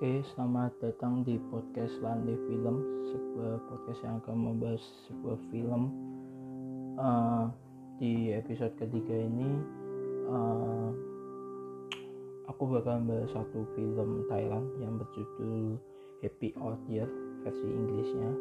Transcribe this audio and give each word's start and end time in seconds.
Oke, 0.00 0.24
selamat 0.32 0.72
datang 0.80 1.20
di 1.28 1.36
podcast 1.52 1.92
Lande 2.00 2.32
Film, 2.48 3.04
sebuah 3.12 3.60
podcast 3.68 4.00
yang 4.00 4.16
akan 4.24 4.36
membahas 4.48 4.80
sebuah 5.04 5.36
film. 5.52 5.92
Uh, 6.96 7.52
di 8.00 8.32
episode 8.32 8.72
ketiga 8.80 9.12
ini, 9.12 9.60
uh, 10.32 10.88
aku 12.48 12.80
bakal 12.80 13.04
membahas 13.04 13.28
satu 13.28 13.68
film 13.76 14.24
Thailand 14.32 14.72
yang 14.80 14.96
berjudul 14.96 15.76
Happy 16.24 16.56
Old 16.56 16.80
Year 16.88 17.04
versi 17.44 17.68
Inggrisnya. 17.68 18.32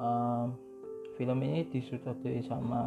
Uh, 0.00 0.48
film 1.20 1.44
ini 1.44 1.68
disutradarai 1.76 2.40
sama 2.48 2.80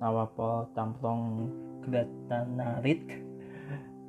Nawapol 0.00 0.72
Tamplong 0.72 1.52
Gratanarit 1.84 3.04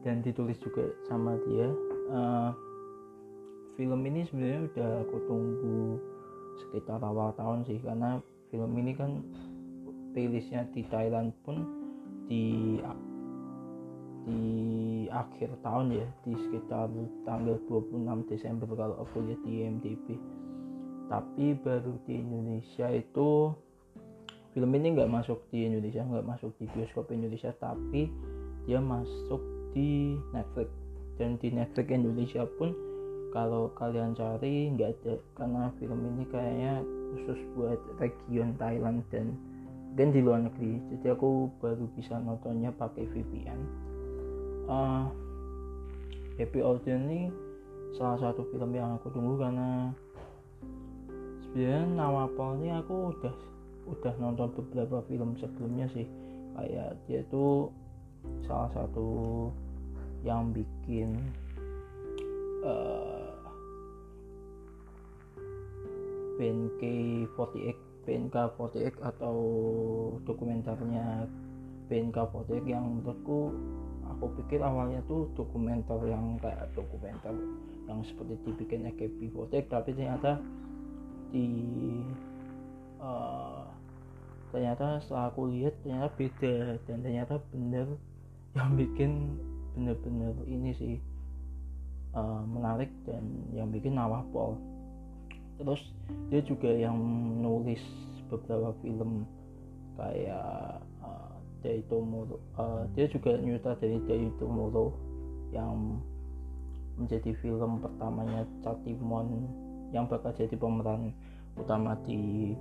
dan 0.08 0.24
ditulis 0.24 0.56
juga 0.64 0.96
sama 1.12 1.36
dia. 1.44 1.68
Uh, 2.08 2.71
film 3.82 4.06
ini 4.06 4.22
sebenarnya 4.30 4.62
udah 4.70 4.92
aku 5.10 5.18
tunggu 5.26 5.98
sekitar 6.62 7.02
awal 7.02 7.34
tahun 7.34 7.66
sih 7.66 7.82
karena 7.82 8.22
film 8.54 8.78
ini 8.78 8.94
kan 8.94 9.26
rilisnya 10.14 10.70
di 10.70 10.86
Thailand 10.86 11.34
pun 11.42 11.66
di 12.30 12.78
di 14.22 15.10
akhir 15.10 15.66
tahun 15.66 15.98
ya 15.98 16.06
di 16.22 16.38
sekitar 16.38 16.94
tanggal 17.26 17.58
26 17.66 18.30
Desember 18.30 18.70
kalau 18.70 19.02
aku 19.02 19.26
lihat 19.26 19.42
di 19.42 19.66
IMDb. 19.66 20.14
Tapi 21.10 21.58
baru 21.66 21.98
di 22.06 22.22
Indonesia 22.22 22.86
itu 22.94 23.50
film 24.54 24.72
ini 24.78 24.94
nggak 24.94 25.10
masuk 25.10 25.42
di 25.50 25.66
Indonesia 25.66 26.06
nggak 26.06 26.30
masuk 26.30 26.54
di 26.62 26.70
bioskop 26.70 27.10
Indonesia 27.10 27.50
tapi 27.58 28.14
dia 28.70 28.78
masuk 28.78 29.42
di 29.74 30.22
Netflix. 30.38 30.70
Dan 31.18 31.42
di 31.42 31.50
Netflix 31.50 31.90
Indonesia 31.90 32.46
pun 32.62 32.91
kalau 33.32 33.72
kalian 33.80 34.14
cari 34.14 34.72
nggak 34.76 34.92
ada. 35.02 35.16
Karena 35.36 35.72
film 35.80 36.00
ini 36.16 36.24
kayaknya 36.30 36.84
khusus 37.16 37.40
buat 37.56 37.80
region 38.00 38.56
Thailand 38.60 39.04
dan 39.12 39.36
dan 39.96 40.12
di 40.16 40.24
luar 40.24 40.48
negeri. 40.48 40.80
Jadi 40.94 41.08
aku 41.12 41.52
baru 41.60 41.88
bisa 41.96 42.20
nontonnya 42.20 42.72
pakai 42.76 43.08
VPN 43.12 43.92
uh, 44.72 45.06
Happy 46.40 46.60
Order 46.64 46.96
ini 46.96 47.28
salah 48.00 48.18
satu 48.18 48.48
film 48.56 48.72
yang 48.72 48.96
aku 48.96 49.12
tunggu 49.12 49.36
karena 49.36 49.92
sebenarnya 51.44 51.84
Nawapol 51.92 52.56
ini 52.64 52.70
aku 52.72 53.12
udah 53.12 53.36
udah 53.92 54.14
nonton 54.22 54.48
beberapa 54.56 55.04
film 55.12 55.36
sebelumnya 55.36 55.92
sih. 55.92 56.08
Kayak 56.56 57.00
dia 57.08 57.22
tuh 57.28 57.72
salah 58.48 58.72
satu 58.72 59.50
yang 60.24 60.54
bikin 60.54 61.18
uh, 62.64 63.21
BNK48 66.42 67.78
BNK48 68.02 68.98
atau 68.98 69.38
dokumenternya 70.26 71.30
BNK48 71.86 72.66
yang 72.66 72.82
menurutku 72.98 73.54
aku 74.10 74.26
pikir 74.42 74.66
awalnya 74.66 75.06
tuh 75.06 75.30
dokumenter 75.38 76.02
yang 76.10 76.42
kayak 76.42 76.66
dokumenter 76.74 77.34
yang 77.86 78.02
seperti 78.02 78.42
dibikin 78.42 78.90
AKB48 78.90 79.70
tapi 79.70 79.90
ternyata 79.94 80.42
di 81.30 81.48
uh, 82.98 83.70
ternyata 84.50 85.00
setelah 85.00 85.30
aku 85.30 85.48
lihat 85.54 85.78
ternyata 85.86 86.10
beda 86.18 86.56
dan 86.90 86.98
ternyata 87.06 87.40
bener 87.54 87.88
yang 88.58 88.70
bikin 88.76 89.12
bener-bener 89.78 90.36
ini 90.50 90.72
sih 90.76 90.96
uh, 92.18 92.44
menarik 92.44 92.92
dan 93.08 93.24
yang 93.56 93.72
bikin 93.72 93.96
nawapol 93.96 94.60
terus 95.62 95.82
dia 96.34 96.42
juga 96.42 96.74
yang 96.74 96.98
nulis 97.38 97.82
beberapa 98.26 98.74
film 98.82 99.30
kayak 99.94 100.82
uh, 101.06 101.38
Day 101.62 101.86
Tomorrow 101.86 102.42
uh, 102.58 102.90
dia 102.98 103.06
juga 103.06 103.38
nyuta 103.38 103.78
dari 103.78 104.02
Day 104.10 104.26
Tomorrow 104.42 104.90
yang 105.54 106.02
menjadi 106.98 107.38
film 107.40 107.78
pertamanya 107.78 108.50
Chatimon 108.66 109.46
yang 109.94 110.10
bakal 110.10 110.34
jadi 110.34 110.56
pemeran 110.58 111.14
utama 111.60 111.94
di 112.08 112.54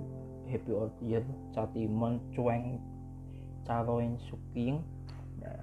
Happy 0.51 0.71
Old 0.75 0.91
Year. 0.99 1.23
Chatimon 1.55 2.19
Cueng 2.35 2.77
Charoen 3.63 4.19
Suking 4.27 4.83
ya, 5.39 5.55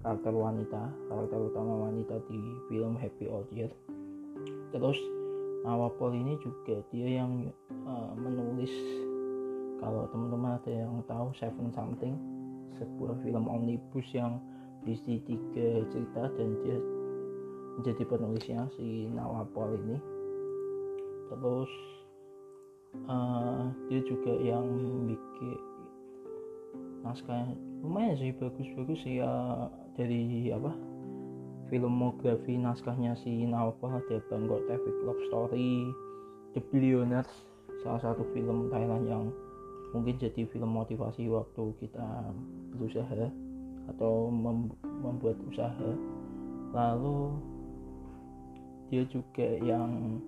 karakter 0.00 0.32
wanita 0.32 0.82
karakter 1.12 1.40
utama 1.52 1.90
wanita 1.90 2.16
di 2.26 2.40
film 2.72 2.96
Happy 2.96 3.28
Old 3.28 3.48
Year. 3.52 3.68
Terus 4.72 4.96
Nawapol 5.60 6.16
ini 6.16 6.40
juga 6.40 6.80
dia 6.88 7.20
yang 7.20 7.52
uh, 7.84 8.12
menulis 8.16 8.72
kalau 9.80 10.08
teman-teman 10.12 10.56
ada 10.60 10.72
yang 10.72 11.04
tahu 11.04 11.32
Seven 11.36 11.68
Something 11.72 12.16
sebuah 12.80 13.20
film 13.20 13.44
omnibus 13.48 14.08
yang 14.16 14.40
berisi 14.80 15.20
tiga 15.28 15.84
cerita 15.92 16.32
dan 16.36 16.56
dia 16.64 16.76
menjadi 17.76 18.02
penulisnya 18.08 18.60
si 18.76 19.08
Nawapol 19.12 19.76
ini. 19.76 19.98
Terus 21.28 21.72
uh, 23.08 23.68
dia 23.92 24.00
juga 24.08 24.32
yang 24.40 24.64
bikin 25.08 25.60
naskah 27.00 27.48
lumayan 27.80 28.16
sih 28.20 28.32
bagus-bagus 28.36 29.00
ya 29.08 29.32
dari 29.96 30.52
apa 30.52 30.72
filmografi 31.70 32.58
naskahnya 32.58 33.14
si 33.22 33.46
Nawapol 33.46 33.94
ada 33.94 34.18
Bangkok 34.26 34.66
Traffic 34.66 34.96
Love 35.06 35.22
Story 35.30 35.88
The 36.52 36.60
Billionaires 36.74 37.30
salah 37.80 38.02
satu 38.02 38.26
film 38.34 38.68
Thailand 38.68 39.06
yang 39.08 39.24
mungkin 39.94 40.18
jadi 40.20 40.46
film 40.50 40.70
motivasi 40.74 41.26
waktu 41.30 41.74
kita 41.82 42.34
berusaha 42.74 43.30
atau 43.90 44.30
mem 44.30 44.70
membuat 45.02 45.36
usaha. 45.50 45.90
Lalu 46.70 47.34
dia 48.92 49.02
juga 49.10 49.48
yang 49.62 50.18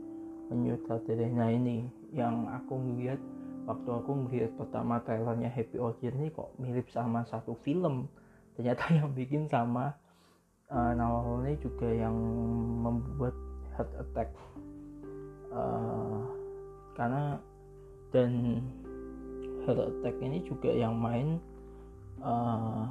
menyutradarai 0.51 1.31
nah 1.31 1.51
ini 1.51 1.87
yang 2.13 2.47
aku 2.51 2.77
ngeliat 2.77 3.19
waktu 3.65 3.91
aku 3.91 4.11
ngeliat 4.27 4.51
pertama 4.59 4.99
trailernya 5.07 5.49
Happy 5.49 5.79
Old 5.79 5.99
ini 6.03 6.29
kok 6.35 6.55
mirip 6.59 6.91
sama 6.91 7.23
satu 7.31 7.55
film. 7.63 8.11
Ternyata 8.59 8.91
yang 8.99 9.15
bikin 9.15 9.47
sama 9.47 9.95
uh, 10.73 10.93
Nawal 10.97 11.45
ini 11.45 11.55
juga 11.61 11.89
yang 11.93 12.17
membuat 12.81 13.37
heart 13.77 13.93
attack. 14.01 14.29
Uh, 15.53 16.25
karena 16.97 17.37
dan 18.13 18.61
heart 19.69 19.81
attack 19.93 20.17
ini 20.25 20.41
juga 20.49 20.73
yang 20.73 20.97
main 20.97 21.37
uh, 22.25 22.89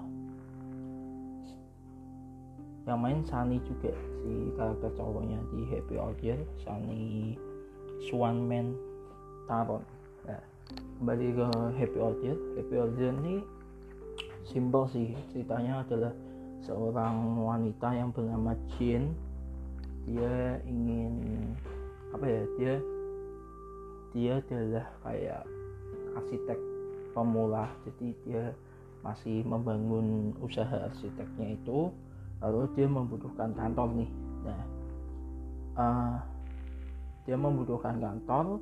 yang 2.85 2.97
main 3.01 3.21
Sunny 3.25 3.61
juga 3.65 3.93
si 4.21 4.53
karakter 4.57 4.89
cowoknya 4.97 5.37
di 5.53 5.59
Happy 5.69 5.97
Year 6.21 6.41
Sunny 6.65 7.37
Swanman 8.09 8.73
Taron. 9.45 9.85
Nah, 10.25 10.41
kembali 10.97 11.27
ke 11.33 11.47
Happy 11.77 11.97
Year 12.25 12.37
Happy 12.57 12.73
Year 12.77 13.13
ini 13.21 13.41
simpel 14.45 14.89
sih 14.89 15.13
ceritanya 15.29 15.85
adalah 15.85 16.13
seorang 16.65 17.41
wanita 17.41 17.93
yang 17.93 18.09
bernama 18.13 18.53
Jin. 18.75 19.13
Dia 20.05 20.57
ingin 20.65 21.13
apa 22.11 22.25
ya 22.25 22.43
dia 22.57 22.73
dia 24.11 24.33
adalah 24.41 24.85
kayak 25.05 25.41
arsitek 26.17 26.59
pemula. 27.13 27.65
Jadi 27.85 28.07
dia 28.25 28.43
masih 29.01 29.41
membangun 29.45 30.33
usaha 30.41 30.89
arsiteknya 30.89 31.57
itu 31.57 31.89
lalu 32.41 32.69
dia 32.73 32.87
membutuhkan 32.89 33.53
kantor 33.53 33.89
nih. 33.97 34.11
Nah 34.45 34.61
uh, 35.77 36.15
dia 37.25 37.37
membutuhkan 37.37 38.01
kantor 38.01 38.57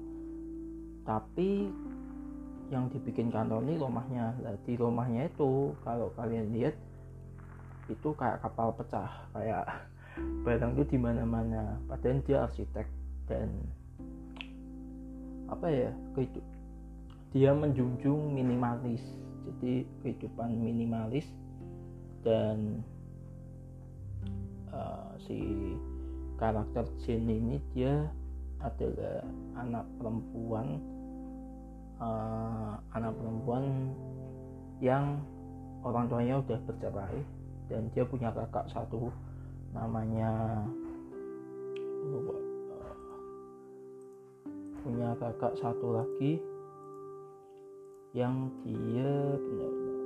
tapi 1.07 1.71
yang 2.69 2.85
dibikin 2.93 3.33
kantor 3.33 3.65
ini 3.65 3.81
rumahnya. 3.81 4.37
Nah, 4.45 4.55
di 4.61 4.77
rumahnya 4.77 5.25
itu 5.25 5.73
kalau 5.81 6.13
kalian 6.13 6.53
lihat 6.53 6.77
itu 7.89 8.09
kayak 8.15 8.39
kapal 8.45 8.71
pecah 8.71 9.09
kayak 9.33 9.65
barang 10.45 10.77
itu 10.77 10.95
di 10.95 10.97
mana-mana. 11.01 11.77
Padahal 11.89 12.21
dia 12.23 12.45
arsitek 12.45 12.87
dan 13.25 13.49
apa 15.49 15.65
ya 15.65 15.91
kehidup 16.13 16.45
dia 17.33 17.51
menjunjung 17.53 18.33
minimalis. 18.33 19.01
Jadi 19.49 19.85
kehidupan 20.05 20.61
minimalis 20.61 21.25
dan 22.21 22.85
uh, 24.69 25.13
si 25.25 25.73
karakter 26.37 26.85
Jin 27.01 27.25
ini 27.25 27.57
dia 27.73 28.05
adalah 28.59 29.23
anak 29.57 29.87
perempuan 29.97 30.83
uh, 32.03 32.75
anak 32.93 33.15
perempuan 33.15 33.95
yang 34.83 35.19
orang 35.83 36.11
tuanya 36.11 36.43
udah 36.43 36.59
bercerai 36.67 37.19
dan 37.69 37.85
dia 37.93 38.01
punya 38.01 38.33
kakak 38.33 38.65
satu 38.73 39.13
namanya 39.77 40.65
punya 44.81 45.13
kakak 45.21 45.53
satu 45.53 46.01
lagi 46.01 46.41
yang 48.17 48.49
dia 48.65 49.37
benar-benar 49.37 49.97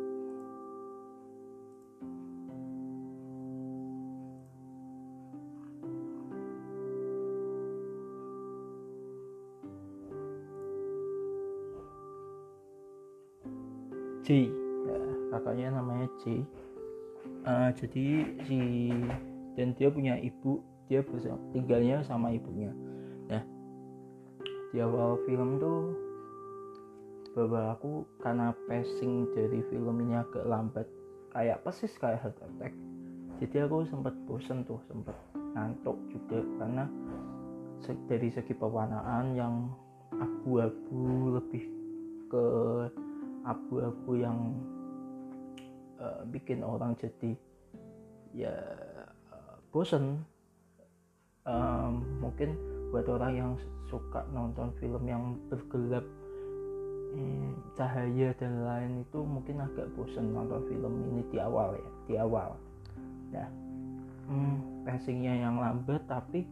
J. 14.24 14.48
Ya, 14.83 15.00
kakaknya 15.31 15.68
namanya 15.80 16.07
J 16.24 16.44
uh, 17.45 17.69
jadi 17.75 18.06
si 18.48 18.60
dan 19.54 19.78
dia 19.78 19.90
punya 19.94 20.18
ibu 20.19 20.63
dia 20.90 21.06
bersama, 21.06 21.40
tinggalnya 21.56 22.04
sama 22.04 22.34
ibunya. 22.34 22.72
Nah 23.30 23.44
di 24.74 24.81
awal 24.81 25.22
film 25.30 25.62
tuh 25.62 25.94
bahwa 27.34 27.74
aku 27.74 28.06
karena 28.22 28.54
pacing 28.69 29.25
dari 29.34 29.66
film 29.74 29.95
ini 30.06 30.22
agak 30.22 30.45
lambat 30.45 30.86
kayak 31.34 31.62
persis 31.66 31.94
kayak 31.98 32.22
Heart 32.22 32.38
Attack. 32.45 32.74
Jadi 33.42 33.56
aku 33.66 33.90
sempat 33.90 34.13
bosen 34.30 34.62
tuh 34.63 34.78
sempat 34.86 35.18
ngantuk 35.57 35.98
juga 36.13 36.40
karena 36.62 36.86
dari 38.07 38.30
segi 38.31 38.54
pewarnaan 38.56 39.36
yang 39.36 39.68
abu-abu 40.13 41.36
lebih 41.42 41.63
ke 42.30 42.45
abu-abu 43.44 44.12
yang 44.16 44.56
uh, 46.03 46.21
bikin 46.27 46.59
orang 46.61 47.00
jadi 47.00 47.31
ya 48.35 48.55
uh, 49.31 49.55
bosen. 49.71 50.19
Um, 51.44 52.23
mungkin 52.23 52.55
buat 52.91 53.03
orang 53.11 53.35
yang 53.35 53.51
suka 53.91 54.23
nonton 54.31 54.71
film 54.79 55.03
yang 55.03 55.35
bergelap 55.51 56.07
hmm, 57.11 57.51
cahaya 57.75 58.31
dan 58.39 58.63
lain 58.63 59.03
itu 59.03 59.19
mungkin 59.19 59.59
agak 59.59 59.91
bosen 59.95 60.31
nonton 60.31 60.63
film 60.71 61.03
ini 61.11 61.21
di 61.31 61.38
awal 61.44 61.75
ya 61.75 61.89
di 62.07 62.15
awal. 62.15 62.56
Ya 63.35 63.47
hmm, 64.27 64.88
pacingnya 64.88 65.33
yang 65.47 65.59
lambat 65.59 66.03
tapi 66.07 66.47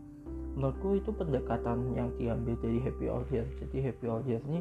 menurutku 0.56 1.00
itu 1.00 1.12
pendekatan 1.15 1.95
yang 1.95 2.12
diambil 2.19 2.56
dari 2.59 2.80
Happy 2.83 3.07
Order 3.07 3.47
jadi 3.63 3.77
Happy 3.92 4.06
Order 4.12 4.39
ini 4.51 4.59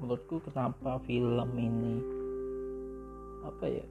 menurutku 0.00 0.40
kenapa 0.48 0.98
film 1.04 1.48
ini 1.54 2.00
apa 3.44 3.64
ya 3.68 3.84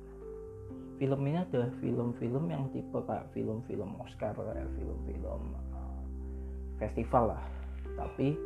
film 1.03 1.19
ini 1.25 1.37
adalah 1.41 1.69
film-film 1.81 2.43
yang 2.47 2.63
tipe 2.71 2.95
kayak 3.03 3.27
film-film 3.33 3.91
Oscar 3.99 4.31
kayak 4.31 4.69
film-film 4.77 5.41
uh, 5.73 5.99
festival 6.77 7.35
lah. 7.35 7.45
Tapi 7.97 8.37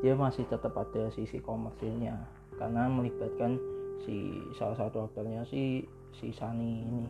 dia 0.00 0.14
masih 0.16 0.46
tetap 0.48 0.72
ada 0.76 1.10
sisi 1.12 1.42
komersilnya 1.42 2.16
karena 2.56 2.88
melibatkan 2.88 3.58
si 4.06 4.38
salah 4.56 4.76
satu 4.76 5.08
aktornya 5.08 5.44
si 5.48 5.84
si 6.16 6.32
Sani 6.32 6.84
ini 6.84 7.04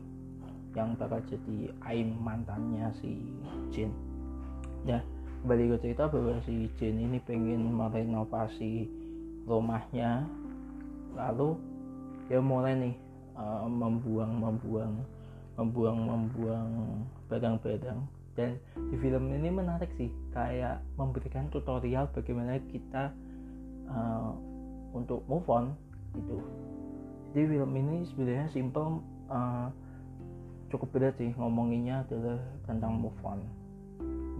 yang 0.75 0.95
bakal 0.95 1.19
jadi 1.27 1.71
Aim 1.87 2.15
mantannya 2.23 2.89
si 3.05 3.21
Jin. 3.75 3.91
Ya 4.87 5.03
kembali 5.45 5.77
ke 5.77 5.77
cerita 5.83 6.09
bahwa 6.09 6.39
si 6.47 6.71
Jin 6.79 7.05
ini 7.05 7.19
pengen 7.21 7.69
merenovasi 7.75 8.87
rumahnya. 9.45 10.25
Lalu 11.13 11.59
dia 12.31 12.39
mulai 12.39 12.79
nih 12.79 13.10
uh, 13.37 13.67
membuang 13.67 14.33
membuang 14.39 14.95
membuang 15.59 15.99
membuang 16.09 16.71
barang-barang 17.29 18.01
dan 18.39 18.57
di 18.89 18.97
film 18.97 19.29
ini 19.35 19.51
menarik 19.51 19.91
sih 19.99 20.09
kayak 20.31 20.81
memberikan 20.95 21.51
tutorial 21.51 22.07
bagaimana 22.15 22.57
kita 22.71 23.11
uh, 23.91 24.33
untuk 24.95 25.27
move 25.27 25.47
on 25.51 25.75
gitu. 26.15 26.39
Jadi 27.31 27.59
film 27.59 27.73
ini 27.75 27.97
sebenarnya 28.11 28.47
simple 28.51 29.03
uh, 29.31 29.71
cukup 30.71 30.89
berat 30.95 31.15
sih 31.19 31.35
ngomonginnya 31.35 32.07
adalah 32.07 32.39
tentang 32.67 33.03
move 33.03 33.21
on. 33.27 33.43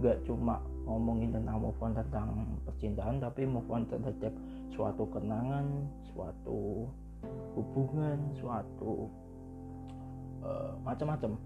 Gak 0.01 0.23
cuma 0.25 0.63
ngomongin 0.87 1.35
tentang 1.35 1.61
move 1.61 1.77
on 1.83 1.93
tentang 1.93 2.57
percintaan 2.65 3.21
tapi 3.21 3.45
move 3.45 3.67
on 3.69 3.85
terhadap 3.85 4.33
suatu 4.73 5.05
kenangan 5.11 5.87
suatu 6.11 6.89
hubungan 7.55 8.17
suatu 8.37 9.09
uh, 10.43 10.73
macam-macam. 10.81 11.37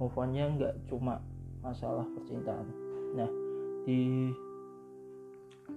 Move 0.00 0.16
onnya 0.18 0.44
nggak 0.58 0.74
cuma 0.90 1.22
masalah 1.62 2.04
percintaan. 2.18 2.66
Nah 3.14 3.30
di 3.86 4.32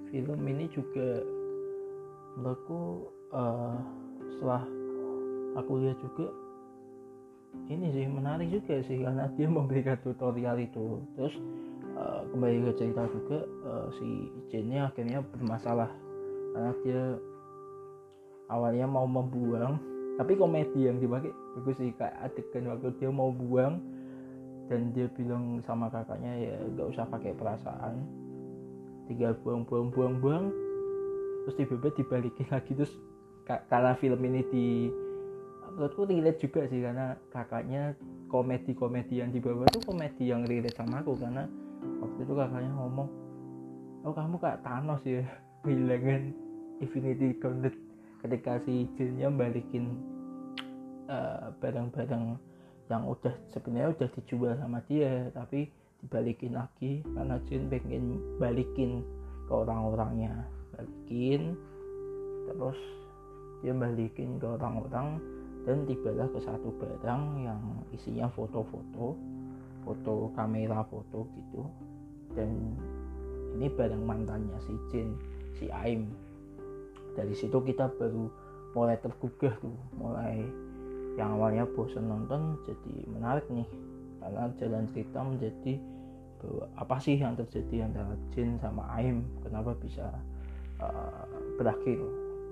film 0.10 0.40
ini 0.48 0.66
juga 0.72 1.22
menurutku 2.38 3.12
uh, 3.34 3.78
setelah 4.32 4.64
aku 5.58 5.72
lihat 5.82 5.98
juga 6.00 6.28
ini 7.68 7.90
sih 7.90 8.06
menarik 8.06 8.54
juga 8.54 8.80
sih 8.86 9.02
karena 9.02 9.28
dia 9.38 9.48
memberikan 9.50 9.98
tutorial 10.02 10.58
itu. 10.62 11.02
Terus 11.18 11.36
uh, 11.98 12.22
kembali 12.32 12.70
ke 12.70 12.72
cerita 12.78 13.04
juga 13.10 13.40
uh, 13.66 13.88
si 13.98 14.30
Jane 14.54 14.86
akhirnya 14.86 15.22
bermasalah. 15.24 15.90
Karena 16.54 16.72
dia 16.82 17.02
awalnya 18.48 18.88
mau 18.88 19.06
membuang 19.06 19.80
tapi 20.18 20.34
komedi 20.34 20.90
yang 20.90 20.98
dipakai 20.98 21.30
bagus 21.56 21.78
sih 21.78 21.94
kayak 21.94 22.18
adegan 22.26 22.74
waktu 22.74 22.90
dia 22.98 23.10
mau 23.14 23.30
buang 23.30 23.78
dan 24.68 24.92
dia 24.92 25.08
bilang 25.14 25.62
sama 25.64 25.88
kakaknya 25.88 26.34
ya 26.36 26.56
gak 26.76 26.88
usah 26.92 27.06
pakai 27.08 27.32
perasaan. 27.38 28.04
Tinggal 29.08 29.40
buang 29.40 29.64
buang 29.64 29.88
buang 29.94 30.16
buang 30.20 30.46
terus 31.48 31.64
tiba-tiba 31.64 31.96
dibalikin 31.96 32.48
lagi 32.52 32.76
terus 32.76 32.92
karena 33.48 33.96
film 33.96 34.20
ini 34.20 34.44
di 34.52 34.92
menurutku 35.72 36.04
relate 36.04 36.44
juga 36.44 36.68
sih 36.68 36.84
karena 36.84 37.16
kakaknya 37.32 37.96
komedi-komedi 38.28 39.24
yang 39.24 39.32
dibawa 39.32 39.64
itu 39.72 39.80
komedi 39.88 40.28
yang 40.28 40.44
relate 40.44 40.76
sama 40.76 41.00
aku 41.00 41.16
karena 41.16 41.48
waktu 42.04 42.20
itu 42.28 42.34
kakaknya 42.36 42.72
ngomong 42.76 43.08
oh 44.04 44.12
kamu 44.12 44.36
kayak 44.44 44.60
Thanos 44.60 45.00
ya 45.08 45.24
hilangin 45.70 46.36
Infinity 46.84 47.32
Gauntlet 47.40 47.87
ketika 48.22 48.58
si 48.66 48.90
Jinnya 48.98 49.30
balikin 49.30 49.94
uh, 51.08 51.54
barang-barang 51.62 52.38
yang 52.88 53.04
udah 53.04 53.36
sebenarnya 53.52 53.92
udah 53.94 54.10
dijual 54.16 54.54
sama 54.56 54.80
dia 54.88 55.28
tapi 55.36 55.68
dibalikin 56.02 56.56
lagi 56.56 57.02
karena 57.04 57.36
Jin 57.50 57.68
pengen 57.68 58.22
balikin 58.38 59.04
ke 59.48 59.54
orang-orangnya. 59.54 60.46
Balikin 60.76 61.58
terus 62.48 62.80
dia 63.66 63.74
balikin 63.74 64.38
ke 64.38 64.46
orang-orang 64.46 65.18
dan 65.68 65.84
tibalah 65.84 66.30
ke 66.32 66.40
satu 66.40 66.70
barang 66.80 67.24
yang 67.44 67.60
isinya 67.92 68.32
foto-foto 68.32 69.18
foto 69.84 70.32
kamera 70.38 70.86
foto 70.88 71.28
gitu. 71.36 71.64
Dan 72.36 72.78
ini 73.58 73.68
barang 73.68 74.04
mantannya 74.04 74.58
si 74.64 74.74
Jin 74.94 75.10
si 75.58 75.66
Aim 75.74 76.14
dari 77.18 77.34
situ 77.34 77.58
kita 77.66 77.90
baru 77.98 78.30
mulai 78.78 79.02
tergugah 79.02 79.58
tuh. 79.58 79.74
Mulai 79.98 80.46
yang 81.18 81.34
awalnya 81.42 81.66
bosan 81.74 82.06
nonton 82.06 82.62
jadi 82.70 82.94
menarik 83.10 83.50
nih. 83.50 83.66
Karena 84.22 84.54
jalan 84.62 84.86
cerita 84.94 85.20
menjadi 85.26 85.74
bahwa 86.38 86.66
apa 86.78 86.96
sih 87.02 87.18
yang 87.18 87.34
terjadi 87.34 87.90
antara 87.90 88.14
Jin 88.38 88.62
sama 88.62 88.86
Aim? 88.94 89.26
Kenapa 89.42 89.74
bisa 89.82 90.14
uh, 90.78 91.26
berakhir 91.58 91.98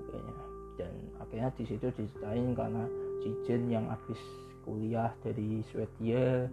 kayaknya 0.09 0.45
dan 0.75 0.93
akhirnya 1.21 1.49
di 1.55 1.63
situ 1.63 1.87
diceritain 1.93 2.51
karena 2.57 2.83
si 3.23 3.29
Jin 3.45 3.69
yang 3.69 3.85
habis 3.87 4.19
kuliah 4.65 5.13
dari 5.21 5.61
Swedia 5.69 6.49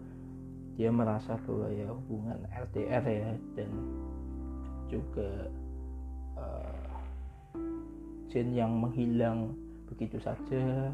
dia 0.76 0.88
merasa 0.88 1.36
bahwa 1.44 1.68
ya 1.68 1.88
hubungan 1.88 2.38
LDR 2.48 3.04
ya 3.04 3.30
dan 3.56 3.70
juga 4.88 5.48
uh, 6.36 6.71
Jin 8.32 8.56
yang 8.56 8.72
menghilang. 8.80 9.52
Begitu 9.92 10.16
saja. 10.24 10.88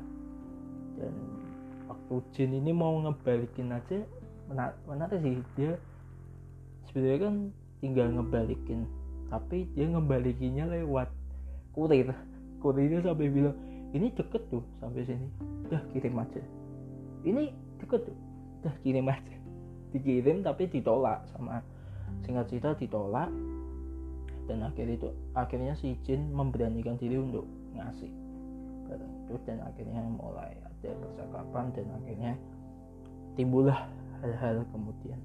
Dan 0.99 1.15
waktu 1.87 2.15
Jin 2.35 2.59
ini 2.59 2.75
mau 2.75 2.99
ngebalikin 2.99 3.71
aja 3.71 4.03
menar 4.51 4.75
menarik 4.91 5.23
sih. 5.23 5.39
Dia 5.55 5.79
sebenarnya 6.91 7.19
kan 7.31 7.35
tinggal 7.79 8.11
ngebalikin 8.11 8.83
tapi 9.29 9.69
dia 9.77 9.87
ngebalikinnya 9.87 10.67
lewat 10.67 11.09
kurir. 11.77 12.11
Kurirnya 12.59 13.07
sampai 13.07 13.31
bilang 13.31 13.55
ini 13.95 14.11
deket 14.11 14.43
tuh 14.51 14.65
sampai 14.83 15.07
sini. 15.07 15.29
Udah 15.69 15.81
kirim 15.95 16.19
aja. 16.19 16.43
Ini 17.23 17.55
deket 17.79 18.09
tuh. 18.09 18.19
Udah 18.65 18.75
kirim 18.83 19.07
aja. 19.07 19.37
Dikirim 19.95 20.43
tapi 20.43 20.67
ditolak 20.69 21.23
sama 21.33 21.63
singkat 22.25 22.51
cerita 22.51 22.77
ditolak 22.77 23.31
dan 24.49 24.65
akhirnya 24.65 24.97
itu 24.97 25.09
akhirnya 25.37 25.77
si 25.77 25.95
Jin 26.09 26.33
memberanikan 26.33 26.97
diri 26.97 27.21
untuk 27.21 27.45
ngasih. 27.77 28.11
Barang 28.89 29.13
itu 29.29 29.35
dan 29.45 29.61
akhirnya 29.61 30.01
mulai 30.09 30.57
ada 30.65 30.91
percakapan 30.97 31.65
dan 31.77 31.87
akhirnya 32.01 32.33
timbullah 33.37 33.87
hal-hal 34.25 34.65
kemudian. 34.73 35.21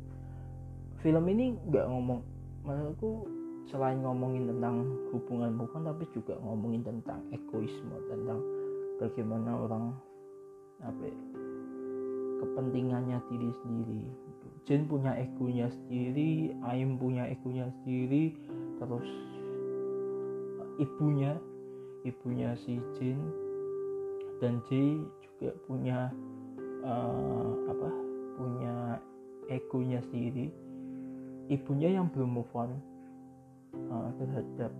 Film 1.00 1.25
ini 1.32 1.56
nggak 1.72 1.88
ngomong 1.88 2.20
menurutku 2.68 3.24
selain 3.72 4.03
ngomongin 4.03 4.51
tentang 4.51 4.84
hubungan 5.15 5.56
bukan 5.56 5.88
tapi 5.88 6.03
juga 6.12 6.36
ngomongin 6.44 6.84
tentang 6.84 7.24
egoisme 7.32 7.96
tentang 8.12 8.44
bagaimana 9.00 9.56
orang 9.56 9.96
apa 10.84 11.03
ya, 11.08 11.20
kepentingannya 12.44 13.18
diri 13.32 13.50
sendiri. 13.63 14.03
Jin 14.63 14.88
punya 14.88 15.12
egonya 15.20 15.68
sendiri 15.68 16.56
Aim 16.63 16.96
punya 16.96 17.27
egonya 17.27 17.68
sendiri 17.84 18.32
terus. 18.84 19.10
Ibunya 20.82 21.38
ibunya 22.04 22.52
si 22.60 22.80
Jin 23.00 23.20
dan 24.44 24.60
J 24.68 25.00
juga 25.24 25.56
punya 25.63 26.12
uh, 26.84 27.52
apa 27.72 27.90
punya 28.36 28.75
egonya 29.48 30.04
sendiri. 30.12 30.52
Ibunya 31.52 32.00
yang 32.00 32.12
belum 32.12 32.40
move 32.40 32.54
on 32.56 32.72
uh, 33.92 34.10
terhadap 34.20 34.72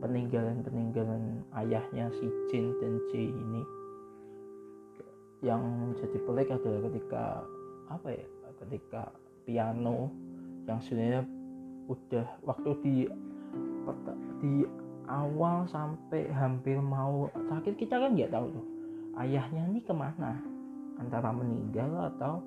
peninggalan-peninggalan 0.00 1.44
ayahnya 1.64 2.12
si 2.16 2.26
Jin 2.52 2.76
dan 2.80 3.00
J 3.12 3.28
ini. 3.32 3.62
Yang 5.40 5.62
jadi 6.04 6.18
pelik 6.28 6.48
adalah 6.52 6.80
ketika 6.92 7.24
apa 7.88 8.08
ya 8.12 8.26
ketika 8.60 9.08
piano 9.48 10.12
yang 10.68 10.78
sebenarnya 10.84 11.24
udah 11.88 12.26
waktu 12.44 12.70
di 12.84 12.94
di 14.40 14.64
awal 15.10 15.66
sampai 15.66 16.30
hampir 16.30 16.78
mau 16.78 17.26
sakit 17.34 17.74
kita 17.76 17.98
kan 17.98 18.14
nggak 18.14 18.32
tahu 18.32 18.46
tuh. 18.54 18.66
Ayahnya 19.18 19.66
ini 19.66 19.82
ke 19.82 19.90
mana? 19.90 20.38
Antara 20.96 21.34
meninggal 21.34 22.14
atau 22.14 22.40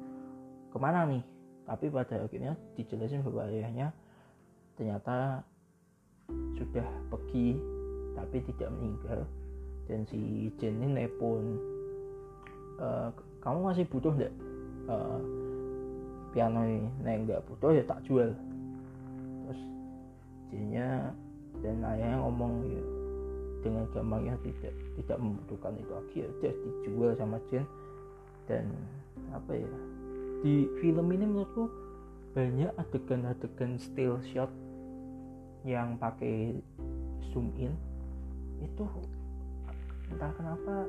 ke 0.71 0.77
mana 0.79 1.05
nih? 1.05 1.23
Tapi 1.63 1.91
pada 1.91 2.23
akhirnya 2.23 2.55
dijelasin 2.75 3.23
bahwa 3.23 3.47
ayahnya 3.47 3.91
ternyata 4.75 5.43
sudah 6.55 6.87
pergi 7.11 7.59
tapi 8.15 8.37
tidak 8.47 8.69
meninggal. 8.79 9.27
Dan 9.83 10.07
si 10.07 10.47
Jen 10.57 10.79
ini 10.79 11.03
nepon 11.03 11.59
e, 12.79 12.87
kamu 13.43 13.59
masih 13.67 13.85
butuh 13.91 14.11
nggak? 14.15 14.33
E, 14.87 14.95
piano 16.31 16.63
ini? 16.63 16.89
Nah 17.03 17.13
nggak 17.27 17.43
butuh 17.47 17.75
ya 17.75 17.83
tak 17.83 17.99
jual. 18.07 18.31
Terus 19.43 19.59
Jennya 20.53 21.11
dan 21.63 21.79
ayahnya 21.81 22.19
ngomong 22.19 22.53
ya, 22.67 22.83
dengan 23.63 23.87
gampangnya 23.95 24.35
tidak 24.43 24.75
tidak 24.99 25.17
membutuhkan 25.17 25.73
itu 25.79 25.91
lagi. 25.95 26.15
Ya 26.27 26.51
dijual 26.51 27.11
sama 27.15 27.39
Jen 27.47 27.63
dan 28.51 28.67
apa 29.31 29.55
ya 29.55 29.71
di 30.43 30.67
film 30.83 31.07
ini 31.15 31.23
menurutku 31.23 31.71
banyak 32.35 32.67
adegan-adegan 32.75 33.79
still 33.79 34.19
shot 34.27 34.51
yang 35.63 35.95
pakai 35.95 36.59
zoom 37.31 37.55
in. 37.55 37.71
Itu 38.59 38.83
entah 40.11 40.31
kenapa 40.35 40.83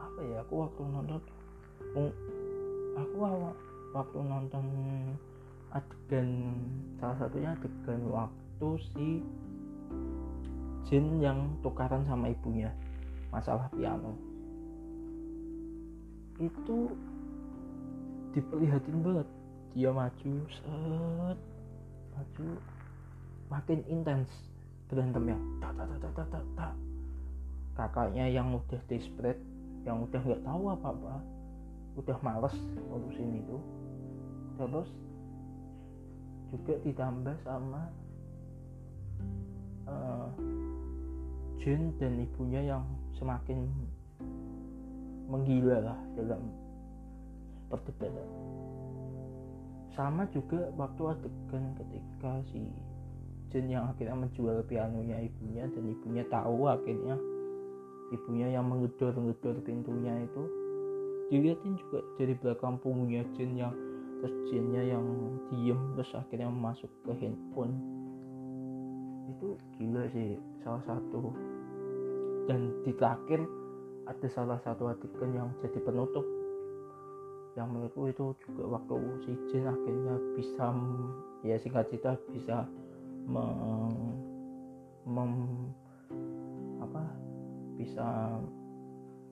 apa 0.00 0.20
ya 0.24 0.40
aku 0.40 0.54
waktu 0.64 0.82
nonton 0.88 1.20
aku 2.96 3.16
waktu 3.92 4.18
nonton 4.24 4.64
adegan 5.72 6.28
salah 6.96 7.16
satunya 7.20 7.52
adegan 7.52 8.00
waktu 8.08 8.51
si 8.78 9.22
Jin 10.86 11.22
yang 11.22 11.56
tukaran 11.64 12.04
sama 12.04 12.30
ibunya 12.30 12.68
masalah 13.32 13.66
piano. 13.72 14.12
Itu 16.36 16.92
diperlihatin 18.36 18.98
banget. 19.00 19.28
Dia 19.72 19.88
maju 19.88 20.32
set 20.52 21.38
maju 22.12 22.46
makin 23.48 23.80
intens 23.88 24.28
berantem 24.92 25.32
ya 25.32 25.38
tak 25.64 25.72
tak 25.80 25.86
tak 25.88 26.12
tak 26.12 26.28
tak 26.28 26.44
tak 26.52 26.74
kakaknya 27.72 28.28
yang 28.28 28.52
udah 28.52 28.80
desperate 28.84 29.40
yang 29.88 30.04
udah 30.04 30.20
nggak 30.20 30.44
tahu 30.44 30.62
apa 30.76 30.86
apa 30.92 31.14
udah 31.96 32.18
males 32.20 32.56
ngurusin 32.88 33.40
itu. 33.40 33.56
Terus 34.60 34.88
juga 36.52 36.74
ditambah 36.84 37.36
sama 37.48 37.88
uh, 39.88 40.28
Jin 41.62 41.94
dan 41.98 42.18
ibunya 42.18 42.74
yang 42.74 42.84
semakin 43.16 43.70
menggila 45.30 45.78
lah 45.92 45.98
dalam 46.18 46.42
perdebatan 47.70 48.28
sama 49.92 50.24
juga 50.32 50.72
waktu 50.76 51.02
adegan 51.04 51.64
ketika 51.76 52.40
si 52.48 52.64
Jen 53.52 53.68
yang 53.68 53.92
akhirnya 53.92 54.16
menjual 54.16 54.64
pianonya 54.64 55.28
ibunya 55.28 55.68
dan 55.68 55.84
ibunya 55.84 56.24
tahu 56.32 56.64
akhirnya 56.72 57.20
ibunya 58.12 58.56
yang 58.56 58.64
mengedor-ngedor 58.72 59.60
pintunya 59.60 60.24
itu 60.24 60.42
dilihatin 61.28 61.76
juga 61.76 62.00
dari 62.16 62.32
belakang 62.40 62.80
punggungnya 62.80 63.24
Jen 63.36 63.56
yang 63.56 63.72
terus 64.20 64.34
Jennya 64.48 64.82
yang 64.86 65.04
diem 65.50 65.80
terus 65.98 66.12
akhirnya 66.16 66.48
masuk 66.48 66.88
ke 67.04 67.12
handphone 67.20 67.76
itu 69.32 69.56
gila 69.80 70.04
sih 70.12 70.36
salah 70.60 70.84
satu. 70.84 71.32
Dan 72.44 72.84
di 72.84 72.92
terakhir 72.94 73.40
ada 74.06 74.28
salah 74.28 74.58
satu 74.60 74.92
adegan 74.92 75.32
yang 75.32 75.48
jadi 75.64 75.80
penutup. 75.80 76.26
Yang 77.52 77.68
menurutku 77.68 78.02
itu 78.08 78.26
juga 78.48 78.80
waktu 78.80 78.96
si 79.24 79.32
Jin 79.52 79.68
akhirnya 79.68 80.14
bisa 80.36 80.66
ya 81.44 81.56
singkat 81.60 81.84
cerita 81.92 82.16
bisa 82.32 82.64
mem, 83.28 83.92
mem, 85.04 85.32
apa 86.80 87.02
bisa 87.76 88.40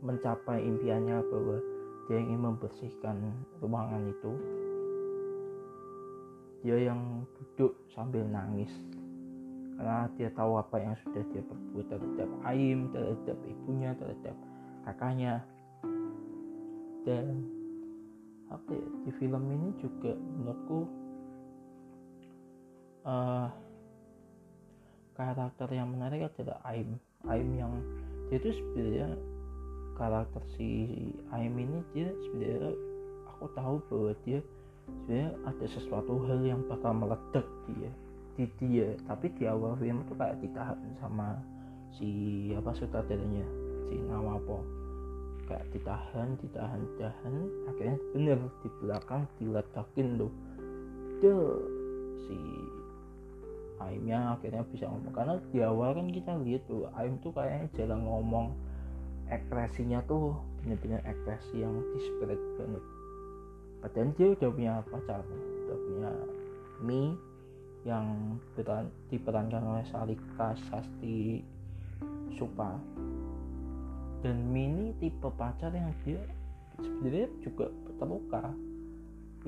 mencapai 0.04 0.60
impiannya 0.64 1.16
bahwa 1.28 1.56
dia 2.08 2.18
ingin 2.20 2.40
membersihkan 2.44 3.16
ruangan 3.64 4.04
itu. 4.08 4.32
Dia 6.60 6.92
yang 6.92 7.24
duduk 7.40 7.72
sambil 7.88 8.20
nangis 8.28 8.68
karena 9.80 10.12
dia 10.20 10.28
tahu 10.36 10.60
apa 10.60 10.76
yang 10.76 10.92
sudah 11.00 11.24
dia 11.32 11.40
perbuat 11.40 11.86
terhadap 11.88 12.28
Aim, 12.44 12.92
terhadap 12.92 13.38
ibunya, 13.48 13.96
terhadap 13.96 14.36
kakaknya. 14.84 15.40
Dan 17.08 17.48
apa 18.52 18.76
ya 18.76 18.86
di 19.08 19.10
film 19.16 19.40
ini 19.48 19.72
juga 19.80 20.12
menurutku 20.20 20.80
uh, 23.08 23.48
karakter 25.16 25.68
yang 25.72 25.96
menarik 25.96 26.28
adalah 26.28 26.60
Aim. 26.68 27.00
Aim 27.32 27.48
yang 27.56 27.72
dia 28.28 28.36
itu 28.36 28.60
sebenarnya 28.60 29.16
karakter 29.96 30.44
si 30.60 30.68
Aim 31.32 31.56
ini 31.56 31.80
dia 31.96 32.12
sebenarnya 32.28 32.76
aku 33.32 33.48
tahu 33.56 33.80
bahwa 33.88 34.12
dia 34.28 34.44
sebenarnya 34.84 35.28
ada 35.48 35.66
sesuatu 35.72 36.20
hal 36.28 36.44
yang 36.44 36.60
bakal 36.68 36.92
meledak 36.92 37.48
dia 37.72 37.88
di 38.40 38.48
dia 38.56 38.96
tapi 39.04 39.28
di 39.36 39.44
awal 39.44 39.76
film 39.76 40.00
itu 40.00 40.16
kayak 40.16 40.40
ditahan 40.40 40.80
sama 40.96 41.36
si 41.92 42.08
apa 42.56 42.72
sutradaranya 42.72 43.44
si 43.84 44.00
Nawapo. 44.08 44.64
Kayak 45.44 45.68
ditahan 45.76 46.40
ditahan 46.40 46.80
ditahan 46.96 47.34
akhirnya 47.68 47.96
bener 48.16 48.38
di 48.64 48.68
belakang 48.80 49.28
diletakin 49.36 50.08
loh. 50.16 50.32
Tuh 51.20 51.60
si 52.24 52.38
Aimnya 53.80 54.36
akhirnya 54.36 54.64
bisa 54.72 54.88
ngomong. 54.88 55.12
Karena 55.12 55.34
di 55.52 55.58
awal 55.60 56.00
kan 56.00 56.08
kita 56.08 56.32
lihat 56.40 56.64
tuh 56.64 56.88
Aim 56.96 57.20
tuh 57.20 57.36
kayaknya 57.36 57.68
jalan 57.76 58.00
ngomong 58.08 58.46
ekspresinya 59.28 60.00
tuh 60.08 60.32
bener-bener 60.64 61.04
ekspresi 61.04 61.60
yang 61.60 61.76
disparate 61.92 62.40
banget. 62.56 62.84
Padahal 63.84 64.08
dia 64.16 64.28
udah 64.32 64.48
punya 64.48 64.72
pacar 64.88 65.20
udah 65.28 65.76
punya 65.76 66.10
Mi 66.80 67.12
yang 67.84 68.36
peran, 68.52 68.92
diperankan 69.08 69.62
oleh 69.64 69.84
Salika 69.88 70.52
Sasti 70.68 71.40
Supa. 72.36 72.76
Dan 74.20 74.52
Mini 74.52 74.92
tipe 75.00 75.32
pacar 75.32 75.72
yang 75.72 75.92
dia 76.04 76.20
sebenarnya 76.76 77.28
juga 77.40 77.72
terluka. 77.96 78.52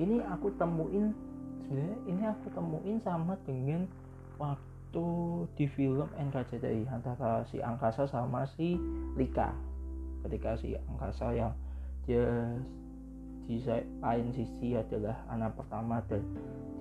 Ini 0.01 0.25
aku 0.33 0.49
temuin 0.57 1.13
sebenarnya 1.65 1.97
ini 2.09 2.23
aku 2.25 2.47
temuin 2.53 2.97
sama 3.05 3.37
dengan 3.45 3.85
waktu 4.41 5.05
di 5.53 5.65
film 5.69 6.09
NKCTI 6.17 6.89
antara 6.89 7.45
si 7.49 7.61
Angkasa 7.61 8.09
sama 8.09 8.49
si 8.57 8.77
Lika. 9.13 9.53
Ketika 10.25 10.57
si 10.57 10.73
Angkasa 10.89 11.33
yang 11.37 11.53
dia 12.09 12.25
di 13.43 13.59
lain 13.99 14.27
sisi 14.31 14.75
adalah 14.75 15.27
anak 15.27 15.59
pertama 15.59 15.99
dan 16.07 16.23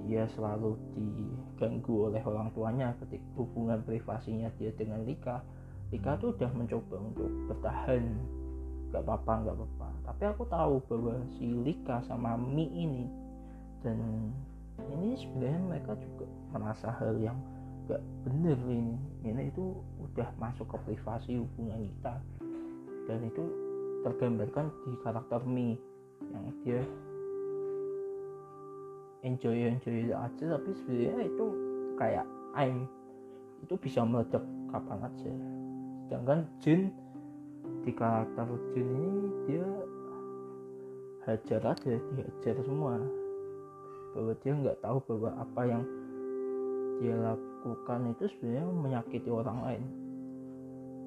dia 0.07 0.27
selalu 0.35 0.75
diganggu 0.95 2.11
oleh 2.11 2.23
orang 2.27 2.51
tuanya 2.55 2.91
ketika 3.03 3.23
hubungan 3.39 3.83
privasinya 3.87 4.51
dia 4.59 4.75
dengan 4.75 5.07
Lika 5.07 5.43
Lika 5.93 6.17
tuh 6.17 6.33
udah 6.33 6.49
mencoba 6.57 6.97
untuk 7.05 7.29
bertahan. 7.53 8.17
Gak 8.97 9.05
apa-apa 9.05 9.45
gak 9.45 9.57
apa-apa. 9.61 9.89
Tapi 10.09 10.23
aku 10.25 10.43
tahu 10.49 10.75
bahwa 10.89 11.21
si 11.37 11.53
Lika 11.53 12.01
sama 12.09 12.33
Mi 12.41 12.65
ini 12.73 13.05
dan 13.85 14.01
ini 14.97 15.21
sebenarnya 15.21 15.61
mereka 15.69 15.93
juga 16.01 16.25
merasa 16.49 16.89
hal 16.97 17.21
yang 17.21 17.37
gak 17.93 18.01
bener 18.25 18.57
ini. 18.73 18.97
Ini 19.21 19.53
itu 19.53 19.77
udah 20.01 20.33
masuk 20.41 20.65
ke 20.73 20.77
privasi 20.89 21.37
hubungan 21.37 21.85
kita. 21.85 22.15
Dan 23.05 23.29
itu 23.29 23.45
tergambarkan 24.01 24.73
di 24.89 24.93
karakter 25.05 25.45
Mi 25.45 25.77
yang 26.33 26.47
dia 26.65 26.81
enjoy 29.23 29.59
enjoy 29.71 30.11
aja 30.11 30.45
tapi 30.59 30.71
sebenarnya 30.83 31.31
itu 31.31 31.47
kayak 32.01 32.27
I'm 32.59 32.91
itu 33.63 33.75
bisa 33.79 34.03
meledak 34.03 34.43
kapan 34.75 34.99
aja. 35.07 35.33
Sedangkan 36.07 36.41
Jin 36.59 36.91
di 37.87 37.93
karakter 37.95 38.47
Jin 38.75 38.89
ini 38.91 39.23
dia 39.47 39.67
hajar 41.31 41.63
aja 41.71 41.95
dihajar 42.19 42.57
semua. 42.67 42.99
Bahwa 44.13 44.33
dia 44.43 44.53
nggak 44.53 44.81
tahu 44.83 44.99
bahwa 45.09 45.31
apa 45.41 45.63
yang 45.65 45.83
dia 47.01 47.17
lakukan 47.17 48.01
itu 48.13 48.25
sebenarnya 48.37 48.67
menyakiti 48.69 49.31
orang 49.31 49.59
lain. 49.63 49.85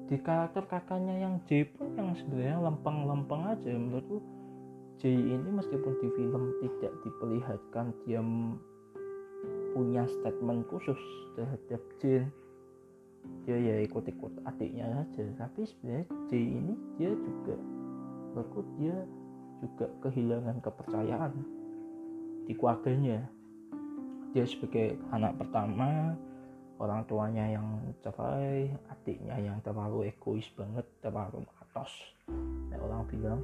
Di 0.06 0.16
karakter 0.22 0.64
kakaknya 0.70 1.14
yang 1.18 1.34
J 1.50 1.66
pun 1.76 1.92
yang 1.98 2.14
sebenarnya 2.14 2.62
lempeng-lempeng 2.62 3.42
aja 3.42 3.70
menurutku 3.74 4.22
J 4.96 5.12
ini 5.12 5.48
meskipun 5.52 5.92
di 6.00 6.08
film 6.16 6.56
tidak 6.64 6.92
diperlihatkan 7.04 7.92
dia 8.08 8.24
punya 9.76 10.08
statement 10.08 10.64
khusus 10.72 10.96
terhadap 11.36 11.82
Jin. 12.00 12.32
Dia 13.44 13.58
ya 13.58 13.76
ikut-ikut 13.84 14.46
adiknya 14.48 15.04
saja 15.04 15.24
tapi 15.36 15.68
sebenarnya 15.68 16.06
J 16.28 16.32
ini 16.40 16.74
dia 16.96 17.12
juga 17.12 17.56
menurutku 18.32 18.60
dia 18.80 18.96
juga 19.60 19.86
kehilangan 20.04 20.56
kepercayaan 20.64 21.32
di 22.48 22.52
keluarganya. 22.56 23.20
Dia 24.32 24.44
sebagai 24.48 24.96
anak 25.12 25.36
pertama 25.40 26.16
orang 26.76 27.04
tuanya 27.08 27.44
yang 27.56 27.68
cerai 28.04 28.68
adiknya 28.92 29.36
yang 29.40 29.56
terlalu 29.64 30.12
egois 30.12 30.44
banget 30.52 30.84
terlalu 31.00 31.40
atas 31.64 31.88
nah, 32.68 32.76
orang 32.84 33.08
bilang 33.08 33.40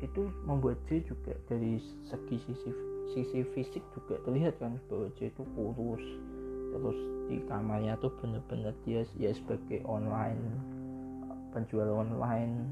itu 0.00 0.32
membuat 0.48 0.80
J 0.88 1.04
juga 1.04 1.36
dari 1.48 1.76
segi 2.08 2.36
sisi 2.48 2.70
sisi 3.10 3.42
fisik 3.52 3.82
juga 3.92 4.16
terlihat 4.24 4.56
kan 4.60 4.80
bahwa 4.88 5.12
J 5.20 5.28
itu 5.28 5.42
kurus 5.56 6.04
terus 6.70 6.98
di 7.26 7.42
kamarnya 7.50 7.98
tuh 7.98 8.14
bener-bener 8.22 8.74
dia 8.86 9.02
ya 9.18 9.34
sebagai 9.34 9.82
online 9.86 10.40
penjual 11.50 11.90
online. 11.90 12.70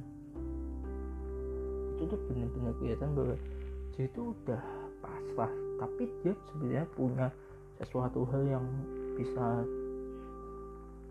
Itu 1.98 2.14
tuh 2.14 2.20
bener-bener 2.30 2.72
kelihatan 2.78 3.10
bahwa 3.14 3.34
dia 3.94 4.06
itu 4.06 4.22
udah 4.30 4.62
pasrah 5.02 5.52
tapi 5.82 6.06
dia 6.22 6.34
sebenarnya 6.50 6.84
punya 6.94 7.26
sesuatu 7.82 8.22
hal 8.30 8.42
yang 8.46 8.66
bisa 9.18 9.66